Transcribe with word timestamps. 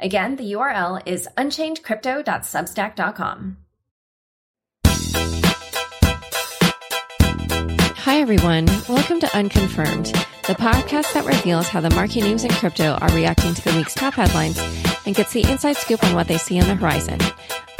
Again, 0.00 0.36
the 0.36 0.52
URL 0.52 1.02
is 1.06 1.28
unchainedcrypto.substack.com. 1.36 3.56
Hi, 7.96 8.20
everyone. 8.20 8.66
Welcome 8.88 9.18
to 9.20 9.36
Unconfirmed, 9.36 10.06
the 10.46 10.54
podcast 10.54 11.12
that 11.14 11.26
reveals 11.26 11.66
how 11.68 11.80
the 11.80 11.90
market 11.90 12.22
news 12.22 12.44
in 12.44 12.50
crypto 12.52 12.92
are 13.00 13.12
reacting 13.12 13.54
to 13.54 13.62
the 13.62 13.74
week's 13.76 13.94
top 13.94 14.14
headlines 14.14 14.56
and 15.04 15.16
gets 15.16 15.32
the 15.32 15.42
inside 15.50 15.76
scoop 15.76 16.02
on 16.04 16.14
what 16.14 16.28
they 16.28 16.38
see 16.38 16.60
on 16.60 16.68
the 16.68 16.76
horizon. 16.76 17.18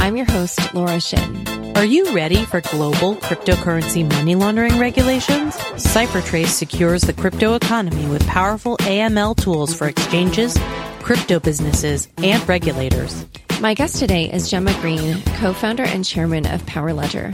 I'm 0.00 0.16
your 0.16 0.26
host, 0.26 0.74
Laura 0.74 1.00
Shin. 1.00 1.76
Are 1.76 1.84
you 1.84 2.12
ready 2.12 2.44
for 2.44 2.60
global 2.60 3.14
cryptocurrency 3.16 4.08
money 4.08 4.34
laundering 4.34 4.76
regulations? 4.78 5.54
CipherTrace 5.54 6.48
secures 6.48 7.02
the 7.02 7.12
crypto 7.12 7.54
economy 7.54 8.08
with 8.08 8.26
powerful 8.26 8.76
AML 8.78 9.36
tools 9.36 9.72
for 9.74 9.86
exchanges, 9.86 10.56
crypto 11.02 11.40
businesses, 11.40 12.08
and 12.18 12.46
regulators. 12.48 13.24
My 13.60 13.74
guest 13.74 13.96
today 13.96 14.30
is 14.32 14.50
Jemma 14.50 14.78
Green, 14.80 15.20
co 15.38 15.52
founder 15.52 15.84
and 15.84 16.04
chairman 16.04 16.46
of 16.46 16.64
Power 16.66 16.92
Ledger. 16.92 17.32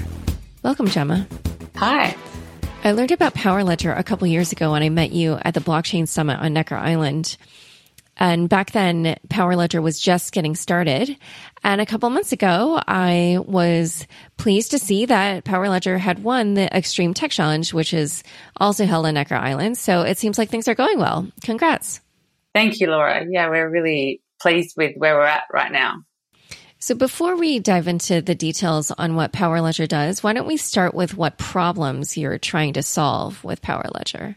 Welcome, 0.63 0.89
Jemma. 0.89 1.27
Hi. 1.77 2.17
I 2.83 2.93
learned 2.93 3.13
about 3.13 3.35
Power 3.35 3.65
Ledger 3.65 3.93
a 3.93 4.03
couple 4.03 4.27
years 4.27 4.53
ago 4.53 4.73
when 4.73 4.83
I 4.83 4.89
met 4.89 5.13
you 5.13 5.39
at 5.43 5.55
the 5.55 5.61
Blockchain 5.61 6.07
Summit 6.07 6.39
on 6.39 6.53
Necker 6.53 6.77
Island. 6.77 7.37
And 8.17 8.49
back 8.49 8.71
then, 8.71 9.17
Power 9.29 9.57
Ledger 9.57 9.83
was 9.83 9.99
just 9.99 10.33
getting 10.33 10.55
started. 10.55 11.17
And 11.65 11.81
a 11.81 11.87
couple 11.87 12.09
months 12.11 12.33
ago, 12.33 12.81
I 12.87 13.39
was 13.45 14.07
pleased 14.37 14.71
to 14.71 14.79
see 14.79 15.07
that 15.07 15.45
Power 15.45 15.69
Ledger 15.69 15.99
had 15.99 16.23
won 16.23 16.55
the 16.55 16.75
Extreme 16.75 17.15
Tech 17.15 17.31
Challenge, 17.31 17.73
which 17.73 17.93
is 17.93 18.23
also 18.57 18.85
held 18.85 19.07
on 19.07 19.15
Necker 19.15 19.35
Island. 19.35 19.79
So 19.79 20.03
it 20.03 20.19
seems 20.19 20.39
like 20.39 20.51
things 20.51 20.69
are 20.69 20.75
going 20.75 20.99
well. 20.99 21.27
Congrats. 21.43 22.01
Thank 22.55 22.81
you, 22.81 22.87
Laura. 22.87 23.27
Yeah, 23.29 23.49
we're 23.51 23.69
really 23.69 24.23
pleased 24.41 24.77
with 24.77 24.97
where 24.97 25.17
we're 25.17 25.25
at 25.25 25.45
right 25.53 25.73
now. 25.73 26.05
So 26.79 26.95
before 26.95 27.37
we 27.37 27.59
dive 27.61 27.89
into 27.89 28.21
the 28.21 28.35
details 28.35 28.91
on 28.91 29.17
what 29.17 29.33
Power 29.33 29.61
Ledger 29.61 29.87
does, 29.87 30.23
why 30.23 30.35
don't 30.35 30.47
we 30.47 30.59
start 30.59 30.95
with 30.95 31.17
what 31.17 31.39
problems 31.39 32.17
you're 32.17 32.39
trying 32.39 32.75
to 32.75 32.83
solve 32.83 33.43
with 33.43 33.63
Power 33.63 33.87
Ledger? 33.95 34.37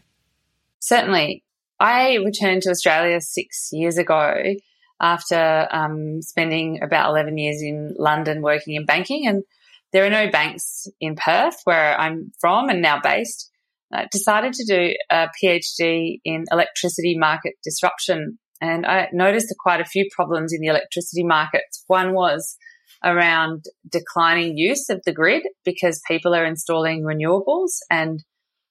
Certainly. 0.80 1.44
I 1.80 2.14
returned 2.16 2.62
to 2.62 2.70
Australia 2.70 3.20
six 3.20 3.68
years 3.70 3.98
ago 3.98 4.54
after 5.00 5.68
um, 5.70 6.22
spending 6.22 6.82
about 6.82 7.10
11 7.10 7.38
years 7.38 7.62
in 7.62 7.94
London 7.98 8.42
working 8.42 8.74
in 8.74 8.84
banking. 8.84 9.28
And 9.28 9.44
there 9.92 10.04
are 10.04 10.10
no 10.10 10.30
banks 10.30 10.88
in 11.00 11.16
Perth, 11.16 11.60
where 11.64 11.98
I'm 11.98 12.32
from 12.40 12.68
and 12.68 12.82
now 12.82 13.00
based. 13.00 13.50
I 13.92 14.06
decided 14.10 14.52
to 14.54 14.64
do 14.66 14.94
a 15.10 15.28
PhD 15.42 16.20
in 16.24 16.44
electricity 16.50 17.16
market 17.16 17.54
disruption 17.64 18.38
and 18.60 18.86
I 18.86 19.08
noticed 19.12 19.54
quite 19.60 19.80
a 19.80 19.84
few 19.84 20.08
problems 20.14 20.52
in 20.52 20.60
the 20.60 20.66
electricity 20.66 21.24
markets. 21.24 21.84
One 21.86 22.12
was 22.12 22.56
around 23.04 23.64
declining 23.88 24.58
use 24.58 24.88
of 24.88 25.00
the 25.04 25.12
grid 25.12 25.44
because 25.64 26.02
people 26.08 26.34
are 26.34 26.44
installing 26.44 27.02
renewables 27.02 27.78
and 27.90 28.24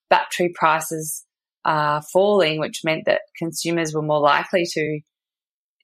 battery 0.10 0.52
prices 0.54 1.26
are 1.64 2.02
falling, 2.14 2.60
which 2.60 2.82
meant 2.84 3.06
that 3.06 3.22
consumers 3.38 3.94
were 3.94 4.02
more 4.02 4.20
likely 4.20 4.66
to 4.66 5.00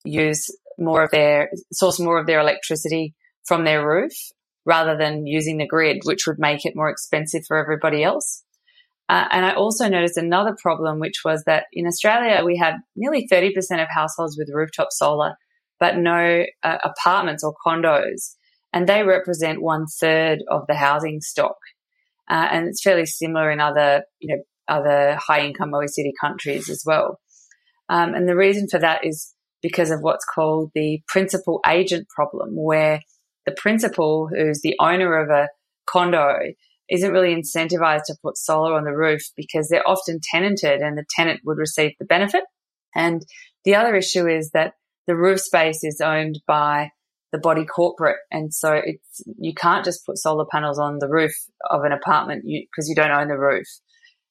use 0.06 0.48
more 0.78 1.04
of 1.04 1.12
their 1.12 1.50
source 1.72 2.00
more 2.00 2.20
of 2.20 2.28
their 2.28 2.40
electricity 2.40 3.14
from 3.46 3.64
their 3.64 3.88
roof 3.88 4.14
rather 4.66 4.98
than 4.98 5.28
using 5.28 5.58
the 5.58 5.68
grid, 5.68 6.02
which 6.04 6.26
would 6.26 6.40
make 6.40 6.66
it 6.66 6.76
more 6.76 6.90
expensive 6.90 7.44
for 7.48 7.58
everybody 7.58 8.04
else. 8.04 8.44
Uh, 9.10 9.26
and 9.32 9.46
I 9.46 9.54
also 9.54 9.90
noticed 9.90 10.18
another 10.18 10.56
problem, 10.62 11.00
which 11.00 11.22
was 11.26 11.44
that 11.46 11.66
in 11.74 11.86
Australia, 11.86 12.44
we 12.46 12.58
had 12.58 12.76
nearly 12.96 13.28
30% 13.32 13.52
of 13.82 13.88
households 13.90 14.38
with 14.38 14.50
rooftop 14.54 14.90
solar, 14.92 15.36
but 15.80 15.98
no 15.98 16.46
uh, 16.64 16.78
apartments 16.84 17.44
or 17.44 17.54
condos. 17.66 18.36
And 18.72 18.88
they 18.88 19.04
represent 19.04 19.62
one 19.62 19.86
third 19.86 20.40
of 20.50 20.66
the 20.68 20.76
housing 20.76 21.22
stock. 21.22 21.58
Uh, 22.30 22.48
and 22.52 22.68
it's 22.68 22.82
fairly 22.82 23.06
similar 23.06 23.52
in 23.52 23.60
other, 23.60 24.04
you 24.20 24.36
know, 24.36 24.42
other 24.68 25.18
high 25.22 25.46
income 25.46 25.72
OECD 25.72 26.12
countries 26.20 26.70
as 26.70 26.84
well. 26.86 27.20
Um, 27.90 28.16
and 28.16 28.28
the 28.28 28.36
reason 28.36 28.68
for 28.72 28.80
that 28.80 29.06
is 29.06 29.34
because 29.62 29.92
of 29.92 30.02
what's 30.02 30.26
called 30.26 30.72
the 30.74 31.02
principal 31.08 31.60
agent 31.68 32.08
problem, 32.10 32.52
where 32.56 33.02
the 33.46 33.52
principal, 33.52 34.30
who's 34.30 34.62
the 34.62 34.76
owner 34.80 35.18
of 35.18 35.30
a 35.30 35.50
condo, 35.86 36.38
isn't 36.90 37.12
really 37.12 37.36
incentivized 37.36 38.04
to 38.08 38.16
put 38.22 38.38
solar 38.38 38.76
on 38.76 38.84
the 38.84 38.96
roof 38.96 39.22
because 39.36 39.68
they're 39.70 39.88
often 39.88 40.20
tenanted 40.32 40.82
and 40.82 40.98
the 40.98 41.06
tenant 41.16 41.42
would 41.46 41.58
receive 41.58 41.92
the 42.00 42.06
benefit. 42.06 42.44
And 42.96 43.22
the 43.66 43.76
other 43.76 43.96
issue 43.96 44.28
is 44.28 44.52
that 44.52 44.74
the 45.08 45.16
roof 45.16 45.40
space 45.40 45.84
is 45.84 46.02
owned 46.02 46.42
by 46.48 46.92
the 47.32 47.40
body 47.40 47.66
corporate. 47.66 48.20
And 48.32 48.54
so 48.54 48.74
it's, 48.74 49.22
you 49.40 49.54
can't 49.54 49.84
just 49.84 50.06
put 50.06 50.18
solar 50.18 50.46
panels 50.50 50.78
on 50.78 51.00
the 51.00 51.10
roof 51.10 51.34
of 51.70 51.84
an 51.84 51.92
apartment 51.92 52.44
because 52.44 52.88
you, 52.88 52.92
you, 52.92 52.96
don't 52.96 53.12
own 53.12 53.28
the 53.28 53.38
roof. 53.38 53.66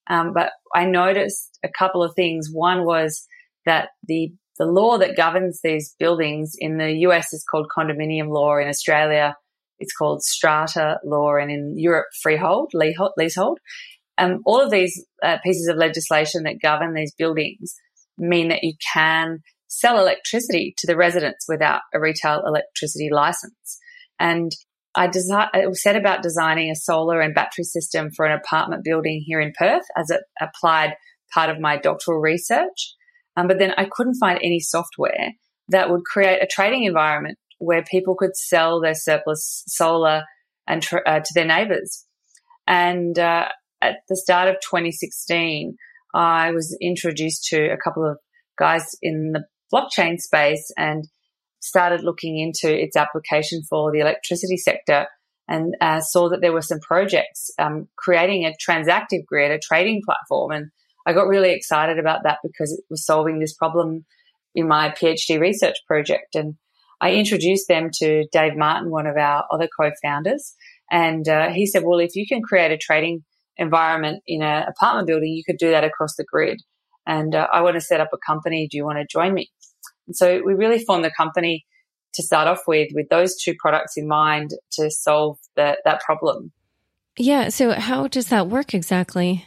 Um, 0.08 0.32
but 0.32 0.52
I 0.74 0.84
noticed 0.84 1.58
a 1.64 1.68
couple 1.68 2.02
of 2.02 2.14
things. 2.14 2.48
One 2.50 2.84
was 2.84 3.26
that 3.66 3.88
the 4.06 4.32
the 4.58 4.66
law 4.66 4.98
that 4.98 5.16
governs 5.16 5.60
these 5.64 5.94
buildings 5.98 6.52
in 6.58 6.76
the 6.76 6.92
US 7.06 7.32
is 7.32 7.44
called 7.50 7.70
condominium 7.76 8.28
law. 8.28 8.58
In 8.58 8.68
Australia, 8.68 9.34
it's 9.82 9.94
called 9.94 10.22
strata 10.22 10.98
law, 11.04 11.34
and 11.34 11.50
in 11.50 11.74
Europe, 11.76 12.06
freehold, 12.22 12.72
leasehold. 12.74 13.58
Um, 14.18 14.40
all 14.46 14.60
of 14.60 14.70
these 14.70 15.04
uh, 15.22 15.38
pieces 15.42 15.68
of 15.68 15.76
legislation 15.76 16.44
that 16.44 16.60
govern 16.62 16.94
these 16.94 17.14
buildings 17.16 17.74
mean 18.16 18.48
that 18.48 18.62
you 18.62 18.74
can 18.92 19.38
sell 19.68 19.98
electricity 19.98 20.74
to 20.78 20.86
the 20.86 20.96
residents 20.96 21.46
without 21.48 21.80
a 21.94 22.00
retail 22.00 22.42
electricity 22.46 23.08
license. 23.10 23.78
And 24.20 24.52
I, 24.94 25.08
desi- 25.08 25.48
I 25.52 25.64
set 25.72 25.96
about 25.96 26.22
designing 26.22 26.70
a 26.70 26.76
solar 26.76 27.20
and 27.20 27.34
battery 27.34 27.64
system 27.64 28.10
for 28.14 28.26
an 28.26 28.38
apartment 28.38 28.84
building 28.84 29.22
here 29.26 29.40
in 29.40 29.52
Perth 29.58 29.84
as 29.96 30.10
it 30.10 30.20
applied 30.40 30.94
part 31.32 31.48
of 31.48 31.58
my 31.58 31.78
doctoral 31.78 32.20
research. 32.20 32.94
Um, 33.36 33.48
but 33.48 33.58
then 33.58 33.72
I 33.78 33.86
couldn't 33.90 34.20
find 34.20 34.38
any 34.42 34.60
software 34.60 35.32
that 35.68 35.90
would 35.90 36.04
create 36.04 36.42
a 36.42 36.46
trading 36.46 36.84
environment 36.84 37.38
where 37.62 37.84
people 37.84 38.16
could 38.16 38.36
sell 38.36 38.80
their 38.80 38.94
surplus 38.94 39.62
solar 39.68 40.24
and 40.66 40.82
tr- 40.82 41.06
uh, 41.06 41.20
to 41.20 41.34
their 41.34 41.46
neighbours. 41.46 42.04
And 42.66 43.18
uh, 43.18 43.48
at 43.80 43.96
the 44.08 44.16
start 44.16 44.48
of 44.48 44.56
2016, 44.56 45.76
I 46.14 46.50
was 46.50 46.76
introduced 46.80 47.44
to 47.46 47.70
a 47.70 47.76
couple 47.76 48.08
of 48.08 48.18
guys 48.58 48.84
in 49.00 49.32
the 49.32 49.44
blockchain 49.72 50.18
space 50.18 50.70
and 50.76 51.04
started 51.60 52.02
looking 52.02 52.38
into 52.38 52.68
its 52.68 52.96
application 52.96 53.62
for 53.68 53.92
the 53.92 54.00
electricity 54.00 54.56
sector 54.56 55.06
and 55.48 55.74
uh, 55.80 56.00
saw 56.00 56.28
that 56.28 56.40
there 56.40 56.52
were 56.52 56.62
some 56.62 56.80
projects 56.80 57.50
um, 57.58 57.88
creating 57.96 58.44
a 58.44 58.54
transactive 58.68 59.24
grid, 59.26 59.50
a 59.50 59.58
trading 59.58 60.02
platform. 60.04 60.50
And 60.50 60.70
I 61.06 61.12
got 61.12 61.28
really 61.28 61.52
excited 61.52 61.98
about 61.98 62.24
that 62.24 62.38
because 62.42 62.72
it 62.72 62.84
was 62.90 63.06
solving 63.06 63.38
this 63.38 63.54
problem 63.54 64.04
in 64.54 64.68
my 64.68 64.90
PhD 64.90 65.40
research 65.40 65.76
project. 65.86 66.34
And 66.34 66.56
I 67.02 67.12
introduced 67.12 67.68
them 67.68 67.90
to 67.94 68.26
Dave 68.32 68.56
Martin, 68.56 68.90
one 68.90 69.06
of 69.06 69.16
our 69.16 69.44
other 69.50 69.68
co-founders, 69.78 70.54
and 70.90 71.28
uh, 71.28 71.50
he 71.50 71.66
said, 71.66 71.82
"Well, 71.84 71.98
if 71.98 72.14
you 72.14 72.26
can 72.26 72.40
create 72.40 72.70
a 72.70 72.78
trading 72.78 73.24
environment 73.56 74.22
in 74.26 74.42
an 74.42 74.62
apartment 74.68 75.08
building, 75.08 75.32
you 75.32 75.42
could 75.44 75.58
do 75.58 75.70
that 75.72 75.84
across 75.84 76.14
the 76.16 76.24
grid." 76.24 76.62
And 77.06 77.34
uh, 77.34 77.48
I 77.52 77.60
want 77.60 77.74
to 77.74 77.80
set 77.80 78.00
up 78.00 78.10
a 78.14 78.18
company. 78.24 78.68
Do 78.70 78.76
you 78.76 78.84
want 78.84 78.98
to 78.98 79.06
join 79.10 79.34
me? 79.34 79.50
And 80.06 80.16
so 80.16 80.40
we 80.44 80.54
really 80.54 80.78
formed 80.84 81.04
the 81.04 81.10
company 81.10 81.66
to 82.14 82.22
start 82.22 82.46
off 82.46 82.60
with, 82.66 82.88
with 82.94 83.08
those 83.08 83.36
two 83.36 83.54
products 83.58 83.96
in 83.96 84.06
mind 84.06 84.50
to 84.72 84.90
solve 84.90 85.38
the, 85.56 85.78
that 85.84 86.00
problem. 86.02 86.52
Yeah. 87.18 87.48
So 87.48 87.72
how 87.72 88.06
does 88.06 88.28
that 88.28 88.48
work 88.48 88.74
exactly? 88.74 89.46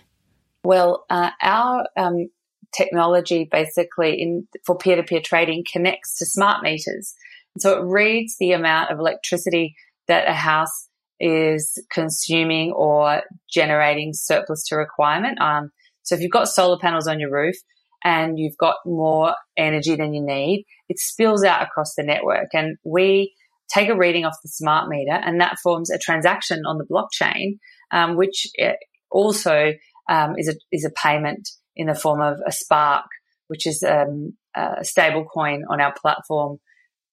Well, 0.64 1.06
uh, 1.10 1.32
our 1.42 1.88
um, 1.96 2.30
technology 2.76 3.48
basically 3.50 4.20
in 4.20 4.48
for 4.66 4.78
peer-to-peer 4.78 5.22
trading 5.24 5.64
connects 5.72 6.18
to 6.18 6.26
smart 6.26 6.64
meters. 6.64 7.14
So 7.58 7.78
it 7.78 7.86
reads 7.86 8.36
the 8.40 8.52
amount 8.52 8.92
of 8.92 9.00
electricity 9.00 9.76
that 10.08 10.28
a 10.28 10.34
house 10.34 10.90
is 11.20 11.82
consuming 11.92 12.72
or 12.72 13.22
generating 13.50 14.14
surplus 14.14 14.66
to 14.68 14.76
requirement. 14.76 15.40
Um, 15.40 15.72
so 16.04 16.16
if 16.16 16.22
you've 16.22 16.32
got 16.32 16.50
solar 16.50 16.78
panels 16.78 17.08
on 17.08 17.20
your 17.20 17.32
roof 17.32 17.56
and 18.04 18.38
you've 18.38 18.58
got 18.58 18.76
more 18.86 19.36
energy 19.58 19.96
than 19.96 20.14
you 20.14 20.24
need, 20.24 20.66
it 20.90 21.00
spills 21.00 21.44
out 21.44 21.64
across 21.64 21.96
the 21.96 22.04
network. 22.04 22.50
And 22.54 22.78
we 22.84 23.34
take 23.74 23.90
a 23.90 23.96
reading 23.96 24.26
off 24.26 24.36
the 24.44 24.50
smart 24.50 24.90
meter, 24.90 25.14
and 25.14 25.42
that 25.42 25.58
forms 25.64 25.90
a 25.90 25.98
transaction 25.98 26.64
on 26.66 26.78
the 26.78 26.86
blockchain, 26.86 27.58
um, 27.92 28.16
which 28.16 28.48
eh, 28.60 28.74
also 29.10 29.74
um, 30.10 30.36
is 30.38 30.48
a 30.48 30.54
is 30.72 30.86
a 30.86 30.92
payment 30.92 31.50
in 31.76 31.88
the 31.88 31.96
form 31.96 32.22
of 32.22 32.38
a 32.46 32.52
spark, 32.52 33.06
which 33.48 33.66
is 33.66 33.84
um, 33.84 34.34
a 34.56 34.84
stable 34.84 35.26
coin 35.26 35.64
on 35.70 35.82
our 35.82 35.94
platform, 36.00 36.60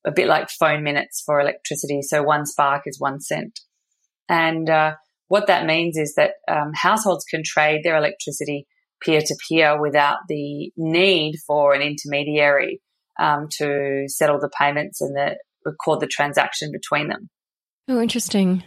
a 0.05 0.13
bit 0.13 0.29
like 0.29 0.51
phone 0.51 0.83
minutes 0.83 1.23
for 1.25 1.41
electricity. 1.41 2.03
So 2.03 2.23
one 2.23 2.47
spark 2.47 2.83
is 2.87 3.01
one 3.01 3.21
cent, 3.21 3.61
and 4.29 4.69
uh, 4.69 4.95
what 5.29 5.47
that 5.47 5.67
means 5.67 5.97
is 5.97 6.15
that 6.17 6.33
um, 6.47 6.73
households 6.75 7.25
can 7.25 7.43
trade 7.45 7.83
their 7.85 7.97
electricity 7.97 8.67
peer 9.03 9.21
to 9.21 9.37
peer 9.49 9.81
without 9.81 10.19
the 10.29 10.71
need 10.77 11.37
for 11.47 11.75
an 11.75 11.83
intermediary 11.83 12.81
um, 13.19 13.49
to 13.59 14.05
settle 14.09 14.39
the 14.39 14.51
payments 14.59 15.01
and 15.01 15.17
the, 15.17 15.37
record 15.65 16.01
the 16.01 16.07
transaction 16.07 16.71
between 16.73 17.09
them. 17.09 17.29
Oh, 17.89 18.01
interesting. 18.01 18.63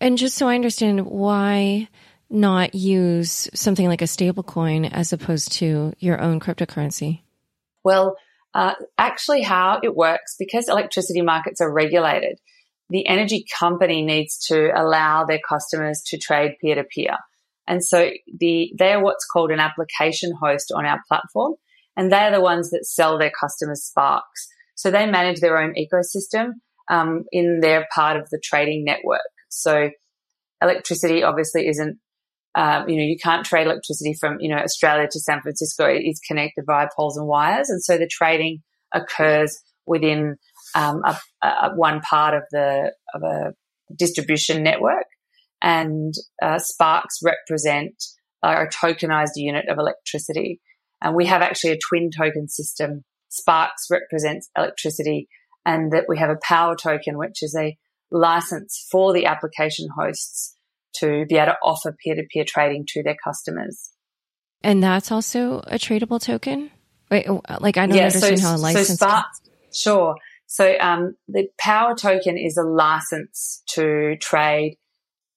And 0.00 0.18
just 0.18 0.36
so 0.36 0.48
I 0.48 0.54
understand, 0.54 1.06
why 1.06 1.88
not 2.28 2.74
use 2.74 3.48
something 3.54 3.88
like 3.88 4.02
a 4.02 4.06
stablecoin 4.06 4.90
as 4.92 5.12
opposed 5.12 5.52
to 5.52 5.92
your 5.98 6.20
own 6.20 6.40
cryptocurrency? 6.40 7.22
Well, 7.84 8.16
uh, 8.54 8.74
actually, 8.98 9.42
how 9.42 9.80
it 9.82 9.94
works 9.94 10.36
because 10.38 10.68
electricity 10.68 11.22
markets 11.22 11.60
are 11.60 11.72
regulated, 11.72 12.38
the 12.88 13.06
energy 13.06 13.44
company 13.58 14.02
needs 14.02 14.38
to 14.46 14.70
allow 14.74 15.24
their 15.24 15.40
customers 15.48 16.02
to 16.06 16.18
trade 16.18 16.56
peer 16.60 16.74
to 16.74 16.84
peer. 16.84 17.16
And 17.68 17.84
so 17.84 18.10
the, 18.38 18.72
they're 18.76 19.00
what's 19.00 19.24
called 19.24 19.52
an 19.52 19.60
application 19.60 20.32
host 20.40 20.72
on 20.74 20.84
our 20.84 21.00
platform. 21.06 21.54
And 21.96 22.10
they're 22.10 22.32
the 22.32 22.40
ones 22.40 22.70
that 22.70 22.84
sell 22.84 23.18
their 23.18 23.30
customers 23.38 23.84
Sparks. 23.84 24.48
So 24.74 24.90
they 24.90 25.06
manage 25.06 25.40
their 25.40 25.58
own 25.58 25.74
ecosystem 25.74 26.52
um, 26.88 27.24
in 27.30 27.60
their 27.60 27.86
part 27.94 28.16
of 28.16 28.28
the 28.30 28.40
trading 28.42 28.84
network. 28.84 29.20
So 29.50 29.90
electricity 30.60 31.22
obviously 31.22 31.68
isn't, 31.68 31.98
um, 32.54 32.88
you 32.88 32.96
know, 32.96 33.02
you 33.02 33.16
can't 33.22 33.46
trade 33.46 33.66
electricity 33.66 34.14
from, 34.18 34.38
you 34.40 34.48
know, 34.48 34.60
Australia 34.60 35.08
to 35.10 35.20
San 35.20 35.40
Francisco. 35.40 35.86
It 35.86 36.02
is 36.02 36.20
connected 36.26 36.64
via 36.66 36.88
poles 36.96 37.16
and 37.16 37.26
wires. 37.26 37.70
And 37.70 37.82
so 37.82 37.96
the 37.96 38.08
trading 38.10 38.62
occurs 38.92 39.58
within 39.86 40.36
um, 40.74 41.02
a, 41.04 41.46
a, 41.46 41.70
one 41.74 42.00
part 42.00 42.34
of 42.34 42.42
the, 42.50 42.92
of 43.14 43.22
a 43.22 43.52
distribution 43.96 44.62
network 44.62 45.06
and 45.62 46.14
uh, 46.42 46.58
sparks 46.58 47.18
represent 47.22 47.94
a 48.42 48.66
tokenized 48.66 49.36
unit 49.36 49.68
of 49.68 49.78
electricity. 49.78 50.60
And 51.02 51.14
we 51.14 51.26
have 51.26 51.42
actually 51.42 51.72
a 51.72 51.78
twin 51.88 52.10
token 52.16 52.48
system. 52.48 53.04
Sparks 53.28 53.86
represents 53.90 54.50
electricity, 54.56 55.28
and 55.64 55.92
that 55.92 56.06
we 56.08 56.18
have 56.18 56.30
a 56.30 56.38
power 56.42 56.74
token, 56.74 57.16
which 57.16 57.42
is 57.42 57.54
a 57.58 57.76
license 58.10 58.86
for 58.90 59.12
the 59.12 59.26
application 59.26 59.88
hosts 59.96 60.56
to 60.98 61.24
be 61.26 61.36
able 61.36 61.52
to 61.52 61.56
offer 61.62 61.96
peer 62.02 62.14
to 62.14 62.22
peer 62.32 62.44
trading 62.46 62.84
to 62.88 63.02
their 63.02 63.16
customers. 63.22 63.90
And 64.62 64.82
that's 64.82 65.10
also 65.10 65.60
a 65.60 65.76
tradable 65.76 66.20
token? 66.20 66.70
Wait, 67.10 67.28
oh, 67.28 67.42
like 67.60 67.76
I 67.76 67.86
don't 67.86 67.96
yeah, 67.96 68.04
understand 68.04 68.38
so, 68.38 68.46
how 68.46 68.56
a 68.56 68.58
license. 68.58 68.88
So 68.88 68.94
Sparks, 68.94 69.40
sure. 69.72 70.14
So 70.46 70.74
um, 70.80 71.16
the 71.28 71.48
power 71.58 71.94
token 71.94 72.36
is 72.36 72.56
a 72.56 72.62
license 72.62 73.62
to 73.70 74.16
trade 74.20 74.76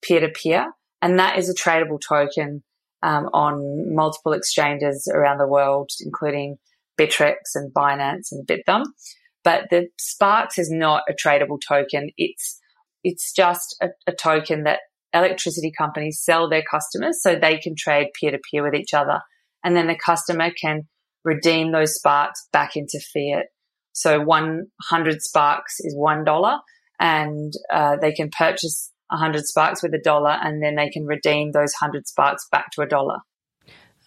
peer 0.02 0.20
to 0.20 0.30
peer, 0.30 0.72
and 1.02 1.20
that 1.20 1.38
is 1.38 1.50
a 1.50 1.54
tradable 1.54 2.00
token 2.06 2.64
um, 3.02 3.26
on 3.34 3.94
multiple 3.96 4.34
exchanges 4.34 5.10
around 5.14 5.38
the 5.38 5.48
world, 5.48 5.92
including 6.04 6.58
Bittrex 7.00 7.36
and 7.56 7.74
Binance 7.74 8.32
and 8.32 8.48
Bithumb. 8.48 8.86
But 9.44 9.66
the 9.70 9.88
Sparks 10.00 10.58
is 10.58 10.72
not 10.72 11.04
a 11.10 11.14
tradable 11.14 11.60
token. 11.66 12.10
It's 12.18 12.60
it's 13.04 13.34
just 13.34 13.76
a, 13.82 13.90
a 14.08 14.14
token 14.14 14.64
that 14.64 14.80
electricity 15.14 15.72
companies 15.78 16.22
sell 16.22 16.50
their 16.50 16.64
customers 16.70 17.22
so 17.22 17.36
they 17.36 17.58
can 17.58 17.76
trade 17.76 18.08
peer 18.20 18.32
to 18.32 18.40
peer 18.52 18.64
with 18.64 18.76
each 18.76 18.94
other, 18.94 19.22
and 19.64 19.76
then 19.76 19.88
the 19.88 19.98
customer 19.98 20.52
can 20.52 20.88
redeem 21.24 21.72
those 21.72 21.96
Sparks 21.96 22.48
back 22.52 22.76
into 22.76 23.00
fiat. 23.14 23.48
So 23.94 24.20
100 24.20 25.22
Sparks 25.22 25.80
is 25.80 25.96
one 25.96 26.24
dollar, 26.24 26.58
and 27.00 27.54
uh, 27.72 27.98
they 27.98 28.12
can 28.12 28.30
purchase 28.30 28.92
100 29.14 29.46
sparks 29.46 29.84
with 29.84 29.94
a 29.94 30.00
dollar 30.00 30.38
and 30.42 30.62
then 30.62 30.76
they 30.76 30.90
can 30.90 31.06
redeem 31.06 31.52
those 31.52 31.74
100 31.80 32.08
sparks 32.08 32.48
back 32.52 32.72
to 32.72 32.82
a 32.82 32.88
dollar. 32.88 33.20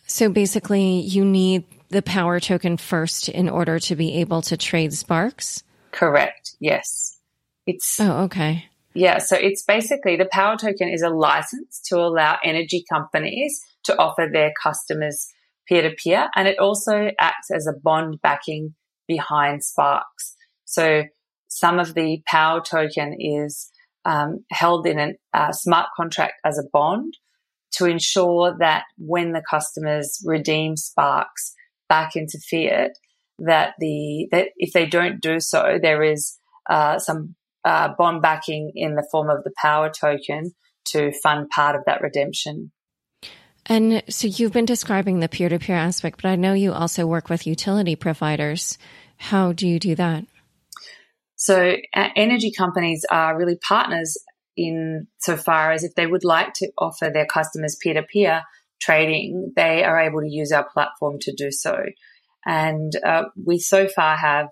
So 0.07 0.29
basically, 0.29 1.01
you 1.01 1.25
need 1.25 1.65
the 1.89 2.03
power 2.03 2.41
token 2.41 2.77
first 2.77 3.29
in 3.29 3.49
order 3.49 3.79
to 3.81 3.97
be 3.97 4.21
able 4.21 4.43
to 4.43 4.57
trade 4.57 4.93
sparks? 4.93 5.63
Correct. 5.91 6.57
Yes. 6.61 7.19
It's 7.67 7.99
Oh, 8.01 8.25
okay. 8.25 8.67
Yeah, 8.97 9.19
so 9.19 9.37
it's 9.37 9.63
basically 9.63 10.17
the 10.17 10.29
power 10.31 10.57
token 10.57 10.89
is 10.89 11.03
a 11.03 11.11
license 11.11 11.81
to 11.89 11.99
allow 11.99 12.39
energy 12.43 12.85
companies 12.91 13.61
to 13.85 13.99
offer 13.99 14.29
their 14.33 14.53
customers 14.63 15.27
peer 15.69 15.83
to 15.83 15.95
peer 16.03 16.29
and 16.35 16.49
it 16.49 16.59
also 16.59 17.11
acts 17.21 17.51
as 17.51 17.67
a 17.67 17.79
bond 17.79 18.21
backing 18.23 18.75
behind 19.07 19.63
sparks. 19.63 20.35
So 20.65 21.05
some 21.49 21.79
of 21.79 21.95
the 21.95 22.23
power 22.27 22.61
token 22.61 23.17
is 23.19 23.71
um, 24.07 24.45
held 24.51 24.87
in 24.87 24.99
a 24.99 25.13
uh, 25.35 25.53
smart 25.53 25.89
contract 25.97 26.35
as 26.45 26.59
a 26.59 26.69
bond 26.73 27.15
to 27.73 27.85
ensure 27.85 28.57
that 28.59 28.85
when 28.97 29.33
the 29.33 29.43
customers 29.49 30.23
redeem 30.25 30.77
Sparks 30.77 31.53
back 31.89 32.17
into 32.17 32.39
fiat, 32.51 32.93
that 33.39 33.75
the 33.79 34.29
that 34.31 34.49
if 34.57 34.73
they 34.73 34.87
don't 34.87 35.21
do 35.21 35.41
so, 35.41 35.79
there 35.83 36.03
is 36.03 36.39
uh, 36.71 36.99
some 36.99 37.35
uh, 37.67 37.89
bond 37.99 38.23
backing 38.23 38.73
in 38.77 38.95
the 38.95 39.07
form 39.11 39.29
of 39.29 39.43
the 39.43 39.53
power 39.61 39.91
token 39.91 40.53
to 40.87 41.13
fund 41.21 41.51
part 41.51 41.75
of 41.75 41.83
that 41.87 42.01
redemption. 42.01 42.71
And 43.67 44.05
so 44.09 44.29
you've 44.29 44.53
been 44.53 44.65
describing 44.65 45.19
the 45.19 45.29
peer 45.29 45.49
to 45.49 45.59
peer 45.59 45.75
aspect, 45.75 46.23
but 46.23 46.29
I 46.29 46.37
know 46.37 46.53
you 46.53 46.73
also 46.73 47.05
work 47.07 47.29
with 47.29 47.47
utility 47.47 47.97
providers. 47.97 48.79
How 49.17 49.53
do 49.53 49.67
you 49.67 49.81
do 49.81 49.97
that? 49.97 50.25
So 51.35 51.77
uh, 51.93 52.09
energy 52.15 52.53
companies 52.57 53.05
are 53.11 53.37
really 53.37 53.57
partners 53.57 54.17
in 54.57 55.09
so 55.19 55.37
far 55.37 55.73
as 55.73 55.83
if 55.83 55.95
they 55.97 56.07
would 56.07 56.25
like 56.25 56.55
to 56.55 56.71
offer 56.79 57.11
their 57.13 57.27
customers 57.27 57.77
peer 57.83 57.95
to 57.95 58.05
peer 58.05 58.43
trading, 58.81 59.53
they 59.57 59.83
are 59.83 60.01
able 60.01 60.21
to 60.21 60.31
use 60.31 60.53
our 60.53 60.67
platform 60.73 61.19
to 61.23 61.35
do 61.35 61.51
so. 61.51 61.77
And 62.47 62.93
uh, 63.05 63.25
we 63.45 63.59
so 63.59 63.89
far 63.89 64.17
have 64.17 64.49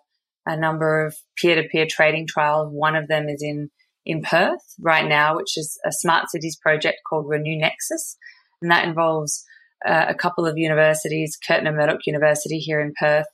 a 0.47 0.57
number 0.57 1.07
of 1.07 1.17
peer 1.37 1.55
to 1.55 1.69
peer 1.69 1.87
trading 1.89 2.27
trials. 2.27 2.73
One 2.73 2.97
of 2.97 3.09
them 3.09 3.29
is 3.29 3.43
in 3.43 3.71
in 4.07 4.21
Perth 4.21 4.61
right 4.79 5.09
now, 5.09 5.37
which 5.37 5.57
is 5.57 5.79
a 5.87 5.91
smart 5.91 6.29
cities 6.31 6.59
project 6.61 6.99
called 7.09 7.27
Renew 7.27 7.57
Nexus, 7.57 8.17
and 8.61 8.71
that 8.71 8.87
involves 8.87 9.45
uh, 9.87 10.07
a 10.09 10.15
couple 10.15 10.47
of 10.47 10.59
universities, 10.59 11.39
Curtin 11.47 11.67
and 11.67 11.77
Murdoch 11.77 12.07
University 12.07 12.59
here 12.59 12.81
in 12.81 12.93
Perth, 12.99 13.27